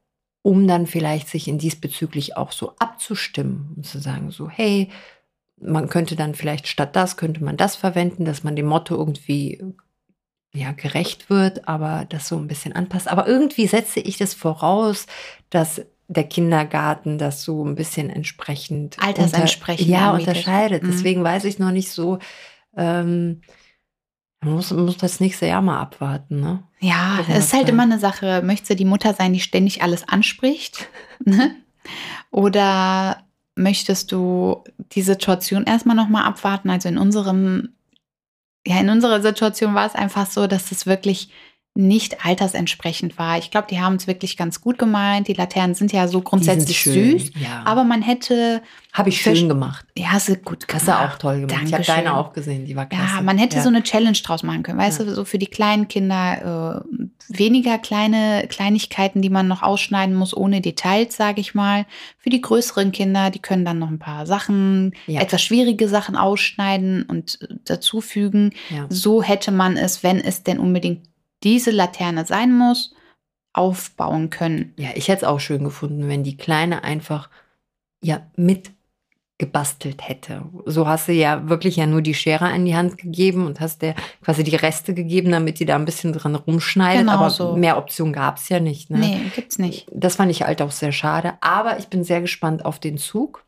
Um 0.43 0.67
dann 0.67 0.87
vielleicht 0.87 1.29
sich 1.29 1.49
in 1.49 1.59
diesbezüglich 1.59 2.37
auch 2.37 2.53
so 2.53 2.75
abzustimmen 2.79 3.75
und 3.77 3.87
zu 3.87 3.99
sagen 3.99 4.31
so, 4.31 4.49
hey, 4.49 4.91
man 5.61 5.89
könnte 5.89 6.17
dann 6.17 6.35
vielleicht 6.35 6.69
statt 6.69 6.97
das, 6.97 7.17
könnte 7.17 7.45
man 7.45 7.57
das 7.57 7.77
verwenden, 7.77 8.25
dass 8.25 8.45
man 8.45 8.57
dem 8.57 8.67
Motto 8.67 8.97
irgendwie 8.97 9.63
ja, 10.55 10.73
gerecht 10.73 11.31
wird, 11.31 11.69
aber 11.69 12.07
das 12.09 12.29
so 12.29 12.37
ein 12.37 12.47
bisschen 12.47 12.73
anpasst. 12.75 13.09
Aber 13.09 13.27
irgendwie 13.27 13.67
setze 13.67 14.01
ich 14.01 14.17
das 14.17 14.35
voraus, 14.35 15.07
dass 15.51 15.83
der 16.07 16.25
Kindergarten 16.25 17.19
das 17.19 17.43
so 17.43 17.65
ein 17.65 17.75
bisschen 17.75 18.11
entsprechend 18.11 18.97
Altersentsprechend 19.03 19.89
unter, 19.89 20.01
ja, 20.01 20.13
unterscheidet. 20.13 20.83
Mhm. 20.83 20.91
Deswegen 20.91 21.25
weiß 21.25 21.45
ich 21.45 21.59
noch 21.59 21.73
nicht 21.73 21.91
so, 21.91 22.19
ähm, 22.77 23.41
man 24.45 24.55
muss, 24.55 24.71
muss 24.73 24.99
das 24.99 25.21
nächste 25.21 25.47
Jahr 25.47 25.63
mal 25.63 25.81
abwarten, 25.81 26.41
ne? 26.41 26.63
Ja, 26.81 27.21
es 27.29 27.47
ist 27.47 27.55
halt 27.55 27.69
immer 27.71 27.85
eine 27.85 27.99
Sache. 27.99 28.43
Möchtest 28.45 28.71
du 28.71 28.77
die 28.77 28.85
Mutter 28.85 29.15
sein, 29.15 29.33
die 29.33 29.41
ständig 29.41 29.83
alles 29.83 30.07
anspricht? 30.09 30.89
Ne? 31.25 31.55
Oder 32.33 33.25
möchtest 33.55 34.11
du 34.11 34.65
die 34.93 35.01
Situation 35.01 35.65
erstmal 35.65 35.95
nochmal 35.95 36.25
abwarten? 36.25 36.69
Also 36.69 36.89
in 36.89 36.99
unserem, 36.99 37.74
ja, 38.67 38.81
in 38.81 38.89
unserer 38.89 39.21
Situation 39.23 39.75
war 39.75 39.87
es 39.87 39.95
einfach 39.95 40.27
so, 40.27 40.47
dass 40.47 40.73
es 40.73 40.87
wirklich 40.87 41.29
nicht 41.77 42.25
altersentsprechend 42.25 43.19
war. 43.19 43.37
Ich 43.39 43.51
glaube, 43.51 43.67
die 43.69 43.81
haben 43.81 43.97
es 43.97 44.07
wirklich 44.07 44.37
ganz 44.37 44.61
gut 44.61 44.79
gemeint. 44.79 45.27
Die 45.27 45.33
Laternen 45.33 45.75
sind 45.75 45.93
ja 45.93 46.07
so 46.07 46.21
grundsätzlich 46.21 46.79
schön, 46.79 47.19
süß. 47.19 47.33
Ja. 47.41 47.63
Aber 47.65 47.83
man 47.83 48.01
hätte, 48.01 48.63
habe 48.93 49.09
ich 49.09 49.21
schön 49.21 49.49
gemacht. 49.49 49.85
ja, 49.99 50.13
hast 50.13 50.29
du 50.29 50.37
gut 50.37 50.67
Hast 50.73 50.87
gemacht. 50.87 51.03
du 51.03 51.15
auch 51.15 51.19
toll 51.19 51.35
gemacht. 51.41 51.51
Ich 51.65 51.73
habe 51.73 51.83
Dankeschön. 51.83 51.95
deine 51.97 52.17
auch 52.17 52.33
gesehen, 52.33 52.65
die 52.65 52.77
war 52.77 52.87
klasse. 52.87 53.17
Ja, 53.17 53.21
man 53.23 53.39
hätte 53.39 53.57
Ja. 53.57 53.63
so 53.63 53.71
eine 53.71 53.83
Challenge 53.83 54.17
draus 54.23 54.45
machen 54.45 54.63
können. 54.63 54.79
Weißt 54.79 55.01
Ja. 55.01 55.05
du, 55.05 55.15
so 55.17 55.25
für 55.25 55.39
die 55.39 55.49
kleinen 55.49 55.89
Kinder 55.89 56.85
äh, 56.89 56.97
weniger 57.29 57.79
kleine 57.79 58.47
Kleinigkeiten, 58.49 59.21
die 59.21 59.31
man 59.31 59.49
noch 59.49 59.63
ausschneiden 59.63 60.15
muss, 60.15 60.37
ohne 60.37 60.61
Details, 60.61 61.17
sage 61.17 61.41
ich 61.41 61.57
mal. 61.57 61.87
Für 62.19 62.31
die 62.31 62.41
größeren 62.41 62.93
Kinder, 62.93 63.31
die 63.31 63.41
können 63.41 63.65
dann 63.65 63.81
noch 63.81 63.89
ein 63.89 63.99
paar 63.99 64.27
Sachen, 64.27 64.93
etwas 65.09 65.43
schwierige 65.43 65.89
Sachen 65.89 66.15
ausschneiden 66.15 67.03
und 67.03 67.39
äh, 67.43 67.49
dazufügen. 67.65 68.53
So 68.91 69.25
hätte 69.25 69.51
man 69.51 69.77
es, 69.77 70.05
wenn 70.05 70.21
es 70.21 70.45
denn 70.45 70.61
unbedingt 70.61 71.01
diese 71.45 71.71
Laterne 71.71 72.25
sein 72.25 72.57
muss, 72.57 72.95
aufbauen 73.53 74.31
können. 74.31 74.75
Ja, 74.77 74.91
ich 74.95 75.09
hätte 75.09 75.25
es 75.25 75.29
auch 75.29 75.41
schön 75.41 75.65
gefunden, 75.65 76.09
wenn 76.09 76.25
die 76.25 76.37
Kleine 76.37 76.83
einfach 76.83 77.31
ja 78.03 78.27
mit 78.37 78.73
gebastelt 79.39 80.07
hätte. 80.09 80.43
So 80.65 80.87
hast 80.87 81.09
du 81.09 81.13
ja 81.13 81.49
wirklich 81.49 81.77
ja 81.77 81.87
nur 81.87 82.03
die 82.03 82.15
Schere 82.15 82.45
an 82.45 82.65
die 82.65 82.77
Hand 82.77 82.99
gegeben 82.99 83.47
und 83.47 83.61
hast 83.61 83.83
der 83.83 83.95
quasi 84.23 84.45
die 84.45 84.55
Reste 84.55 84.95
gegeben, 84.95 85.33
damit 85.33 85.59
die 85.59 85.67
da 85.67 85.75
ein 85.75 85.85
bisschen 85.85 86.13
dran 86.13 86.37
rumschneidet. 86.37 87.03
Genau 87.03 87.13
aber 87.15 87.31
so. 87.31 87.57
mehr 87.57 87.77
Optionen 87.77 88.13
gab 88.13 88.37
es 88.37 88.49
ja 88.49 88.61
nicht. 88.61 88.91
Ne? 88.91 88.99
Nee, 88.99 89.21
gibt's 89.35 89.59
nicht. 89.59 89.89
Das 89.93 90.17
fand 90.17 90.31
ich 90.31 90.43
halt 90.43 90.63
auch 90.63 90.71
sehr 90.71 90.93
schade. 90.93 91.35
Aber 91.41 91.79
ich 91.79 91.89
bin 91.89 92.05
sehr 92.05 92.21
gespannt 92.21 92.65
auf 92.65 92.79
den 92.79 92.97
Zug 92.97 93.45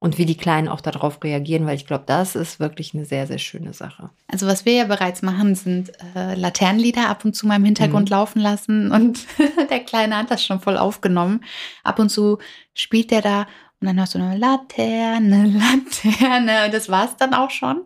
und 0.00 0.18
wie 0.18 0.24
die 0.26 0.36
Kleinen 0.36 0.66
auch 0.66 0.80
darauf 0.80 1.22
reagieren, 1.22 1.66
weil 1.66 1.76
ich 1.76 1.86
glaube, 1.86 2.04
das 2.06 2.34
ist 2.34 2.58
wirklich 2.58 2.94
eine 2.94 3.04
sehr, 3.04 3.26
sehr 3.28 3.38
schöne 3.38 3.72
Sache. 3.74 4.10
Also 4.32 4.46
was 4.46 4.64
wir 4.64 4.72
ja 4.72 4.84
bereits 4.84 5.20
machen, 5.22 5.54
sind 5.54 5.92
äh, 6.16 6.34
Laternenlieder 6.34 7.08
ab 7.08 7.24
und 7.24 7.36
zu 7.36 7.46
mal 7.46 7.56
im 7.56 7.64
Hintergrund 7.66 8.08
Mhm. 8.08 8.14
laufen 8.16 8.40
lassen 8.40 8.90
und 8.92 9.26
der 9.70 9.80
Kleine 9.80 10.16
hat 10.16 10.30
das 10.30 10.44
schon 10.44 10.58
voll 10.60 10.76
aufgenommen. 10.78 11.44
Ab 11.84 11.98
und 11.98 12.08
zu 12.08 12.38
spielt 12.74 13.10
der 13.12 13.20
da 13.22 13.40
und 13.80 13.86
dann 13.86 13.98
hörst 13.98 14.14
du 14.14 14.18
nur 14.18 14.34
Laterne, 14.36 15.46
Laterne 15.94 16.64
und 16.66 16.74
das 16.74 16.88
war's 16.88 17.16
dann 17.16 17.34
auch 17.34 17.50
schon. 17.50 17.82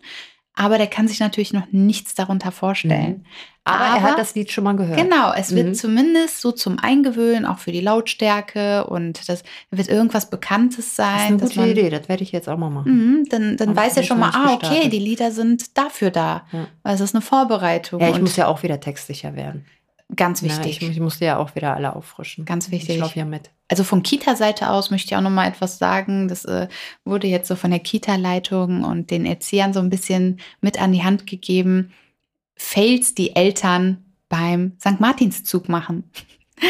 Aber 0.56 0.78
der 0.78 0.86
kann 0.86 1.08
sich 1.08 1.18
natürlich 1.20 1.52
noch 1.52 1.66
nichts 1.72 2.14
darunter 2.14 2.52
vorstellen. 2.52 3.24
Aber, 3.64 3.84
er 3.84 3.90
Aber- 3.94 4.02
hat 4.02 4.18
das 4.18 4.34
Lied 4.36 4.52
schon 4.52 4.62
mal 4.64 4.76
gehört. 4.76 4.98
Genau, 5.00 5.32
es 5.32 5.54
wird 5.54 5.68
Mhm. 5.68 5.74
zumindest 5.74 6.40
so 6.40 6.52
zum 6.52 6.78
Eingewöhnen, 6.78 7.44
auch 7.46 7.58
für 7.58 7.72
die 7.72 7.80
Lautstärke 7.80 8.84
und 8.86 9.28
das 9.28 9.42
wird 9.70 9.88
irgendwas 9.88 10.30
Bekanntes 10.30 10.76
Das 10.76 10.86
ist 10.86 10.96
sein. 10.96 11.20
eine 11.28 11.36
gute 11.38 11.58
man- 11.60 11.68
Idee, 11.70 11.90
das 11.90 12.08
werde 12.08 12.22
ich 12.22 12.30
jetzt 12.30 12.48
auch 12.48 12.56
mal 12.58 12.70
machen. 12.70 12.92
Mhm, 13.20 13.28
dann 13.30 13.56
dann 13.56 13.70
Aber 13.70 13.80
weiß 13.80 13.96
er 13.96 14.02
schon 14.04 14.18
mal, 14.20 14.30
ah, 14.32 14.52
okay, 14.54 14.88
die 14.88 14.98
Lieder 14.98 15.32
sind 15.32 15.76
dafür 15.76 16.10
da. 16.10 16.44
Ja. 16.52 16.66
Also 16.84 17.04
es 17.04 17.10
ist 17.10 17.14
eine 17.16 17.22
Vorbereitung. 17.22 18.00
Ja, 18.00 18.10
ich 18.10 18.20
muss 18.20 18.36
ja 18.36 18.46
auch 18.46 18.62
wieder 18.62 18.78
textsicher 18.80 19.34
werden. 19.34 19.64
Ganz 20.16 20.42
wichtig. 20.42 20.82
ich, 20.82 20.90
ich 20.90 21.00
musste 21.00 21.24
ja 21.24 21.38
auch 21.38 21.54
wieder 21.54 21.74
alle 21.74 21.94
auffrischen. 21.94 22.44
Ganz 22.44 22.70
wichtig. 22.70 22.96
Ich 22.96 23.00
laufe 23.00 23.18
ja 23.18 23.24
mit. 23.24 23.50
Also 23.68 23.84
von 23.84 24.02
Kita-Seite 24.02 24.70
aus 24.70 24.90
möchte 24.90 25.08
ich 25.08 25.16
auch 25.16 25.22
noch 25.22 25.30
mal 25.30 25.48
etwas 25.48 25.78
sagen. 25.78 26.28
Das 26.28 26.44
äh, 26.44 26.68
wurde 27.04 27.26
jetzt 27.26 27.48
so 27.48 27.56
von 27.56 27.70
der 27.70 27.80
Kita-Leitung 27.80 28.84
und 28.84 29.10
den 29.10 29.26
Erziehern 29.26 29.72
so 29.72 29.80
ein 29.80 29.90
bisschen 29.90 30.40
mit 30.60 30.80
an 30.80 30.92
die 30.92 31.02
Hand 31.02 31.26
gegeben. 31.26 31.92
Fails 32.56 33.14
die 33.14 33.34
Eltern 33.34 34.04
beim 34.28 34.72
St. 34.80 35.00
Martinszug 35.00 35.68
machen. 35.68 36.10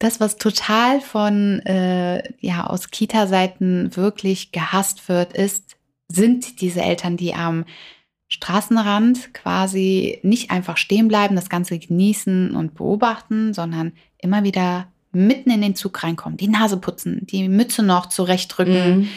Das, 0.00 0.20
was 0.20 0.36
total 0.36 1.00
von, 1.00 1.58
äh, 1.66 2.22
ja, 2.38 2.68
aus 2.68 2.92
Kita-Seiten 2.92 3.96
wirklich 3.96 4.52
gehasst 4.52 5.08
wird, 5.08 5.32
ist, 5.32 5.76
sind 6.06 6.60
diese 6.60 6.82
Eltern, 6.82 7.16
die 7.16 7.34
am 7.34 7.64
Straßenrand 8.28 9.32
quasi 9.34 10.20
nicht 10.22 10.50
einfach 10.50 10.76
stehen 10.76 11.08
bleiben, 11.08 11.34
das 11.34 11.48
Ganze 11.48 11.78
genießen 11.78 12.54
und 12.54 12.74
beobachten, 12.74 13.54
sondern 13.54 13.92
immer 14.18 14.44
wieder 14.44 14.88
mitten 15.12 15.50
in 15.50 15.62
den 15.62 15.74
Zug 15.74 16.02
reinkommen, 16.02 16.36
die 16.36 16.48
Nase 16.48 16.76
putzen, 16.76 17.26
die 17.26 17.48
Mütze 17.48 17.82
noch 17.82 18.06
zurechtrücken. 18.06 18.98
Mhm. 18.98 19.08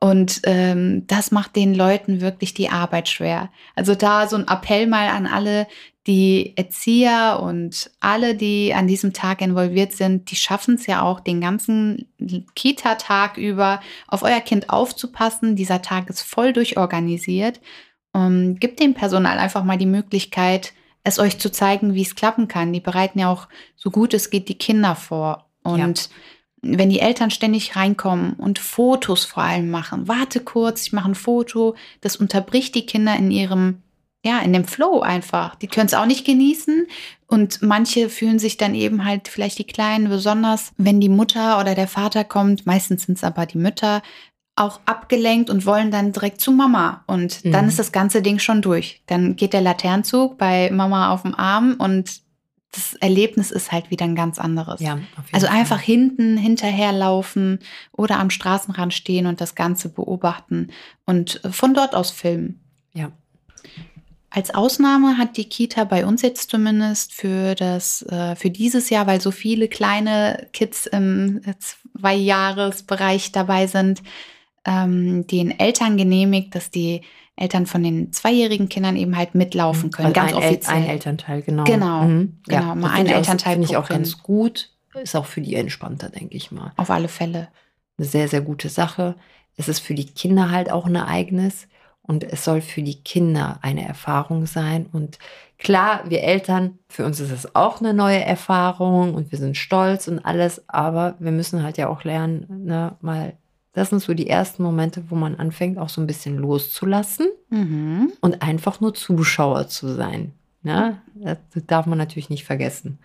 Und 0.00 0.42
ähm, 0.44 1.06
das 1.08 1.32
macht 1.32 1.56
den 1.56 1.74
Leuten 1.74 2.20
wirklich 2.20 2.54
die 2.54 2.68
Arbeit 2.68 3.08
schwer. 3.08 3.50
Also 3.74 3.94
da 3.96 4.28
so 4.28 4.36
ein 4.36 4.46
Appell 4.46 4.86
mal 4.86 5.08
an 5.08 5.26
alle, 5.26 5.66
die 6.06 6.52
Erzieher 6.56 7.40
und 7.42 7.90
alle, 7.98 8.34
die 8.34 8.72
an 8.74 8.86
diesem 8.86 9.12
Tag 9.12 9.42
involviert 9.42 9.92
sind, 9.92 10.30
die 10.30 10.36
schaffen 10.36 10.76
es 10.76 10.86
ja 10.86 11.02
auch, 11.02 11.20
den 11.20 11.40
ganzen 11.40 12.06
Kita-Tag 12.54 13.36
über 13.38 13.80
auf 14.06 14.22
euer 14.22 14.40
Kind 14.40 14.70
aufzupassen. 14.70 15.56
Dieser 15.56 15.82
Tag 15.82 16.08
ist 16.08 16.22
voll 16.22 16.52
durchorganisiert. 16.52 17.60
Ähm, 18.18 18.56
gibt 18.58 18.80
dem 18.80 18.94
Personal 18.94 19.38
einfach 19.38 19.64
mal 19.64 19.78
die 19.78 19.86
Möglichkeit, 19.86 20.72
es 21.04 21.18
euch 21.18 21.38
zu 21.38 21.50
zeigen, 21.50 21.94
wie 21.94 22.02
es 22.02 22.14
klappen 22.14 22.48
kann. 22.48 22.72
Die 22.72 22.80
bereiten 22.80 23.18
ja 23.18 23.30
auch 23.30 23.48
so 23.76 23.90
gut 23.90 24.14
es 24.14 24.30
geht 24.30 24.48
die 24.48 24.58
Kinder 24.58 24.94
vor. 24.94 25.46
Und 25.62 26.10
wenn 26.62 26.90
die 26.90 27.00
Eltern 27.00 27.30
ständig 27.30 27.76
reinkommen 27.76 28.34
und 28.34 28.58
Fotos 28.58 29.24
vor 29.24 29.42
allem 29.42 29.70
machen, 29.70 30.08
warte 30.08 30.40
kurz, 30.40 30.82
ich 30.82 30.92
mache 30.92 31.10
ein 31.10 31.14
Foto, 31.14 31.76
das 32.00 32.16
unterbricht 32.16 32.74
die 32.74 32.86
Kinder 32.86 33.16
in 33.16 33.30
ihrem, 33.30 33.82
ja, 34.24 34.40
in 34.40 34.52
dem 34.52 34.64
Flow 34.64 35.00
einfach. 35.00 35.54
Die 35.56 35.68
können 35.68 35.86
es 35.86 35.94
auch 35.94 36.06
nicht 36.06 36.24
genießen. 36.24 36.86
Und 37.26 37.62
manche 37.62 38.08
fühlen 38.08 38.38
sich 38.38 38.56
dann 38.56 38.74
eben 38.74 39.04
halt 39.04 39.28
vielleicht 39.28 39.58
die 39.58 39.66
Kleinen 39.66 40.08
besonders, 40.08 40.72
wenn 40.78 41.00
die 41.00 41.10
Mutter 41.10 41.60
oder 41.60 41.74
der 41.74 41.88
Vater 41.88 42.24
kommt, 42.24 42.66
meistens 42.66 43.04
sind 43.04 43.18
es 43.18 43.24
aber 43.24 43.46
die 43.46 43.58
Mütter, 43.58 44.02
auch 44.58 44.80
abgelenkt 44.86 45.50
und 45.50 45.64
wollen 45.66 45.90
dann 45.90 46.12
direkt 46.12 46.40
zu 46.40 46.52
Mama. 46.52 47.02
Und 47.06 47.44
dann 47.44 47.64
Mhm. 47.64 47.68
ist 47.68 47.78
das 47.78 47.92
ganze 47.92 48.22
Ding 48.22 48.38
schon 48.38 48.62
durch. 48.62 49.02
Dann 49.06 49.36
geht 49.36 49.52
der 49.52 49.60
Laternenzug 49.60 50.36
bei 50.38 50.70
Mama 50.70 51.10
auf 51.12 51.22
dem 51.22 51.34
Arm 51.34 51.76
und 51.78 52.20
das 52.72 52.92
Erlebnis 52.94 53.50
ist 53.50 53.72
halt 53.72 53.90
wieder 53.90 54.04
ein 54.04 54.14
ganz 54.14 54.38
anderes. 54.38 54.80
Ja, 54.80 54.98
Also 55.32 55.46
Fall. 55.46 55.56
einfach 55.56 55.80
hinten 55.80 56.36
hinterherlaufen 56.36 57.60
oder 57.92 58.18
am 58.20 58.28
Straßenrand 58.28 58.92
stehen 58.92 59.26
und 59.26 59.40
das 59.40 59.54
Ganze 59.54 59.88
beobachten 59.88 60.68
und 61.06 61.40
von 61.50 61.72
dort 61.72 61.94
aus 61.94 62.10
filmen. 62.10 62.60
Ja. 62.92 63.10
Als 64.30 64.54
Ausnahme 64.54 65.16
hat 65.16 65.38
die 65.38 65.48
Kita 65.48 65.84
bei 65.84 66.04
uns 66.04 66.20
jetzt 66.20 66.50
zumindest 66.50 67.14
für 67.14 67.54
das 67.54 68.02
äh, 68.02 68.36
für 68.36 68.50
dieses 68.50 68.90
Jahr, 68.90 69.06
weil 69.06 69.22
so 69.22 69.30
viele 69.30 69.68
kleine 69.68 70.46
Kids 70.52 70.84
im 70.86 71.40
Zweijahresbereich 72.18 73.32
dabei 73.32 73.66
sind, 73.66 74.02
ähm, 74.64 75.26
den 75.26 75.58
Eltern 75.58 75.96
genehmigt, 75.96 76.54
dass 76.54 76.70
die 76.70 77.02
Eltern 77.36 77.66
von 77.66 77.82
den 77.82 78.12
zweijährigen 78.12 78.68
Kindern 78.68 78.96
eben 78.96 79.16
halt 79.16 79.34
mitlaufen 79.34 79.90
können, 79.90 80.06
Also 80.08 80.14
ganz 80.20 80.32
ein, 80.32 80.42
El- 80.42 80.48
offiziell. 80.50 80.76
ein 80.76 80.84
Elternteil, 80.86 81.42
genau. 81.42 81.64
Genau, 81.64 82.02
Mhm. 82.02 82.38
genau, 82.46 82.60
Ja, 82.60 82.74
mal 82.74 82.80
das 82.82 82.90
ein 82.90 82.96
finde 82.96 83.10
ich 83.10 83.14
auch- 83.14 83.18
Elternteil 83.18 83.52
Finde 83.54 83.66
ich 83.68 83.76
auch 83.76 83.88
ganz 83.88 84.22
gut. 84.22 84.70
Ist 84.94 85.14
auch 85.16 85.26
für 85.26 85.40
die 85.40 85.54
entspannter, 85.54 86.08
denke 86.08 86.36
ich 86.36 86.50
mal. 86.50 86.72
Auf 86.76 86.90
alle 86.90 87.08
Fälle. 87.08 87.48
Eine 87.98 88.06
sehr, 88.08 88.26
sehr 88.28 88.40
gute 88.40 88.68
Sache. 88.68 89.14
Es 89.56 89.68
ist 89.68 89.78
für 89.80 89.94
die 89.94 90.06
Kinder 90.06 90.50
halt 90.50 90.70
auch 90.72 90.86
ein 90.86 90.94
Ereignis 90.96 91.68
und 92.02 92.24
es 92.24 92.44
soll 92.44 92.60
für 92.60 92.82
die 92.82 93.00
Kinder 93.02 93.58
eine 93.62 93.86
Erfahrung 93.86 94.46
sein. 94.46 94.86
Und 94.92 95.18
klar, 95.58 96.02
wir 96.08 96.22
Eltern, 96.22 96.78
für 96.88 97.04
uns 97.04 97.20
ist 97.20 97.30
es 97.30 97.54
auch 97.54 97.80
eine 97.80 97.94
neue 97.94 98.24
Erfahrung 98.24 99.14
und 99.14 99.30
wir 99.30 99.38
sind 99.38 99.56
stolz 99.56 100.08
und 100.08 100.18
alles, 100.24 100.68
aber 100.68 101.14
wir 101.20 101.30
müssen 101.32 101.62
halt 101.62 101.76
ja 101.78 101.88
auch 101.88 102.02
lernen, 102.02 102.46
ne, 102.64 102.96
mal, 103.00 103.34
das 103.78 103.90
sind 103.90 104.00
so 104.02 104.12
die 104.14 104.28
ersten 104.28 104.62
Momente, 104.62 105.04
wo 105.08 105.14
man 105.14 105.36
anfängt, 105.36 105.78
auch 105.78 105.88
so 105.88 106.00
ein 106.00 106.06
bisschen 106.06 106.36
loszulassen 106.38 107.28
Mhm. 107.50 108.12
und 108.20 108.42
einfach 108.42 108.80
nur 108.80 108.92
Zuschauer 108.94 109.68
zu 109.68 109.94
sein. 109.94 110.32
Ne? 110.62 111.00
Das 111.14 111.38
darf 111.66 111.86
man 111.86 111.98
natürlich 111.98 112.28
nicht 112.30 112.44
vergessen. 112.44 112.98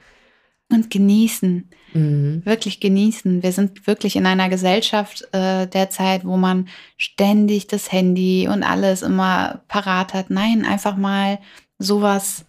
Und 0.72 0.90
genießen. 0.90 1.70
Mhm. 1.94 2.42
wirklich 2.46 2.80
genießen. 2.80 3.44
Wir 3.44 3.52
sind 3.52 3.86
wirklich 3.86 4.16
in 4.16 4.26
einer 4.26 4.50
Gesellschaft 4.50 5.28
äh, 5.32 5.68
derzeit, 5.68 6.26
wo 6.26 6.36
man 6.38 6.68
ständig 6.98 7.68
das 7.68 7.92
Handy 7.92 8.48
und 8.52 8.64
alles 8.64 9.04
immer 9.04 9.62
parat 9.68 10.16
hat. 10.16 10.32
Nein, 10.32 10.66
einfach 10.66 10.98
mal 10.98 11.38
sowas 11.78 12.46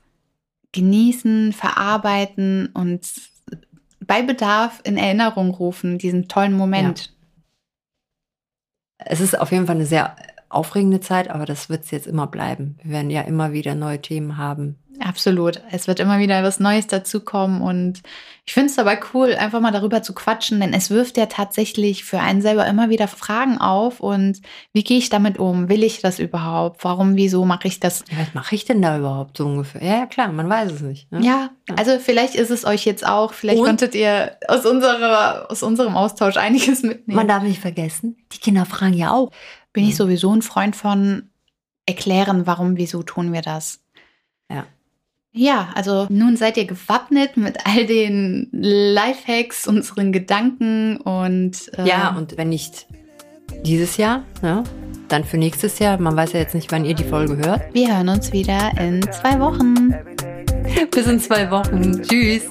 genießen, 0.73 1.53
verarbeiten 1.53 2.71
und 2.73 3.07
bei 4.01 4.23
Bedarf 4.23 4.81
in 4.85 4.97
Erinnerung 4.97 5.51
rufen, 5.51 5.99
diesen 5.99 6.27
tollen 6.29 6.57
Moment. 6.57 7.14
Es 8.99 9.21
ist 9.21 9.39
auf 9.39 9.53
jeden 9.53 9.67
Fall 9.67 9.77
eine 9.77 9.87
sehr 9.87 10.17
aufregende 10.49 11.01
Zeit, 11.01 11.29
aber 11.29 11.47
das 11.47 11.69
wird 11.69 11.85
es 11.85 11.91
jetzt 11.91 12.07
immer 12.07 12.27
bleiben. 12.27 12.79
Wir 12.83 12.93
werden 12.93 13.11
ja 13.11 13.23
immer 13.23 13.53
wieder 13.53 13.75
neue 13.75 14.01
Themen 14.01 14.37
haben. 14.37 14.77
Absolut. 15.01 15.61
Es 15.73 15.89
wird 15.89 15.99
immer 16.01 16.19
wieder 16.19 16.43
was 16.43 16.61
Neues 16.61 16.87
dazukommen 16.87 17.61
und 17.63 18.01
ich 18.47 18.53
finde 18.55 18.69
es 18.71 18.77
dabei 18.77 19.01
cool, 19.13 19.35
einfach 19.35 19.61
mal 19.61 19.71
darüber 19.73 20.03
zu 20.03 20.15
quatschen, 20.15 20.61
denn 20.61 20.73
es 20.73 20.91
wirft 20.91 21.17
ja 21.17 21.27
tatsächlich 21.27 22.05
für 22.05 22.21
einen 22.21 22.43
selber 22.43 22.67
immer 22.67 22.91
wieder 22.91 23.09
Fragen 23.09 23.59
auf 23.59 24.01
und 24.01 24.41
wie 24.73 24.85
gehe 24.85 24.99
ich 24.99 25.09
damit 25.09 25.39
um? 25.39 25.69
Will 25.69 25.83
ich 25.83 26.01
das 26.01 26.19
überhaupt? 26.19 26.85
Warum, 26.85 27.17
wieso 27.17 27.45
mache 27.45 27.67
ich 27.69 27.81
das? 27.81 28.05
Ja, 28.11 28.19
was 28.19 28.35
mache 28.35 28.55
ich 28.55 28.65
denn 28.67 28.83
da 28.83 28.99
überhaupt 28.99 29.37
so 29.39 29.47
ungefähr? 29.47 29.83
Ja, 29.83 29.97
ja, 30.01 30.07
klar, 30.07 30.31
man 30.31 30.49
weiß 30.49 30.73
es 30.73 30.81
nicht. 30.83 31.11
Ne? 31.11 31.21
Ja, 31.25 31.51
Ja. 31.69 31.75
also 31.77 31.99
vielleicht 31.99 32.35
ist 32.35 32.51
es 32.51 32.65
euch 32.65 32.85
jetzt 32.85 33.07
auch, 33.07 33.33
vielleicht 33.33 33.61
Und- 33.61 33.67
konntet 33.67 33.95
ihr 33.95 34.37
aus, 34.49 34.65
unserer, 34.67 35.51
aus 35.51 35.63
unserem 35.63 35.97
Austausch 35.97 36.37
einiges 36.37 36.83
mitnehmen. 36.83 37.17
Man 37.17 37.29
darf 37.29 37.43
nicht 37.43 37.61
vergessen, 37.61 38.17
die 38.33 38.39
Kinder 38.39 38.65
fragen 38.67 38.95
ja 38.95 39.11
auch. 39.13 39.31
Bin 39.73 39.85
ich 39.89 39.97
sowieso 39.97 40.33
ein 40.33 40.43
Freund 40.43 40.77
von 40.77 41.31
erklären, 41.87 42.47
warum, 42.47 42.77
wieso 42.77 43.03
tun 43.03 43.33
wir 43.33 43.43
das. 43.43 43.81
Ja. 44.51 44.67
Ja, 45.37 45.71
also 45.75 46.07
nun 46.11 46.37
seid 46.37 46.57
ihr 46.57 46.65
gewappnet 46.65 47.37
mit 47.37 47.59
all 47.67 47.87
den 47.87 48.49
Lifehacks, 48.53 49.67
unseren 49.67 50.13
Gedanken 50.13 50.97
und 50.99 51.73
äh, 51.77 51.89
Ja, 51.89 52.15
und 52.17 52.39
wenn 52.39 52.51
nicht 52.51 52.87
dieses 53.65 53.97
Jahr, 53.97 54.23
ne, 54.43 54.63
dann 55.09 55.25
für 55.25 55.37
nächstes 55.37 55.81
Jahr. 55.81 55.99
Man 55.99 56.17
weiß 56.17 56.35
ja 56.35 56.39
jetzt 56.39 56.55
nicht, 56.55 56.71
wann 56.71 56.85
ihr 56.85 56.95
die 56.95 57.05
Folge 57.05 57.37
hört. 57.37 57.63
wir 57.75 57.97
hören 57.97 58.11
uns 58.11 58.33
wieder 58.33 58.71
in 58.79 59.03
zwei 59.11 59.41
Wochen. 59.41 59.93
Bis 60.93 61.07
in 61.09 61.19
zwei 61.19 61.51
Wochen. 61.51 62.01
Tschüss. 62.03 62.49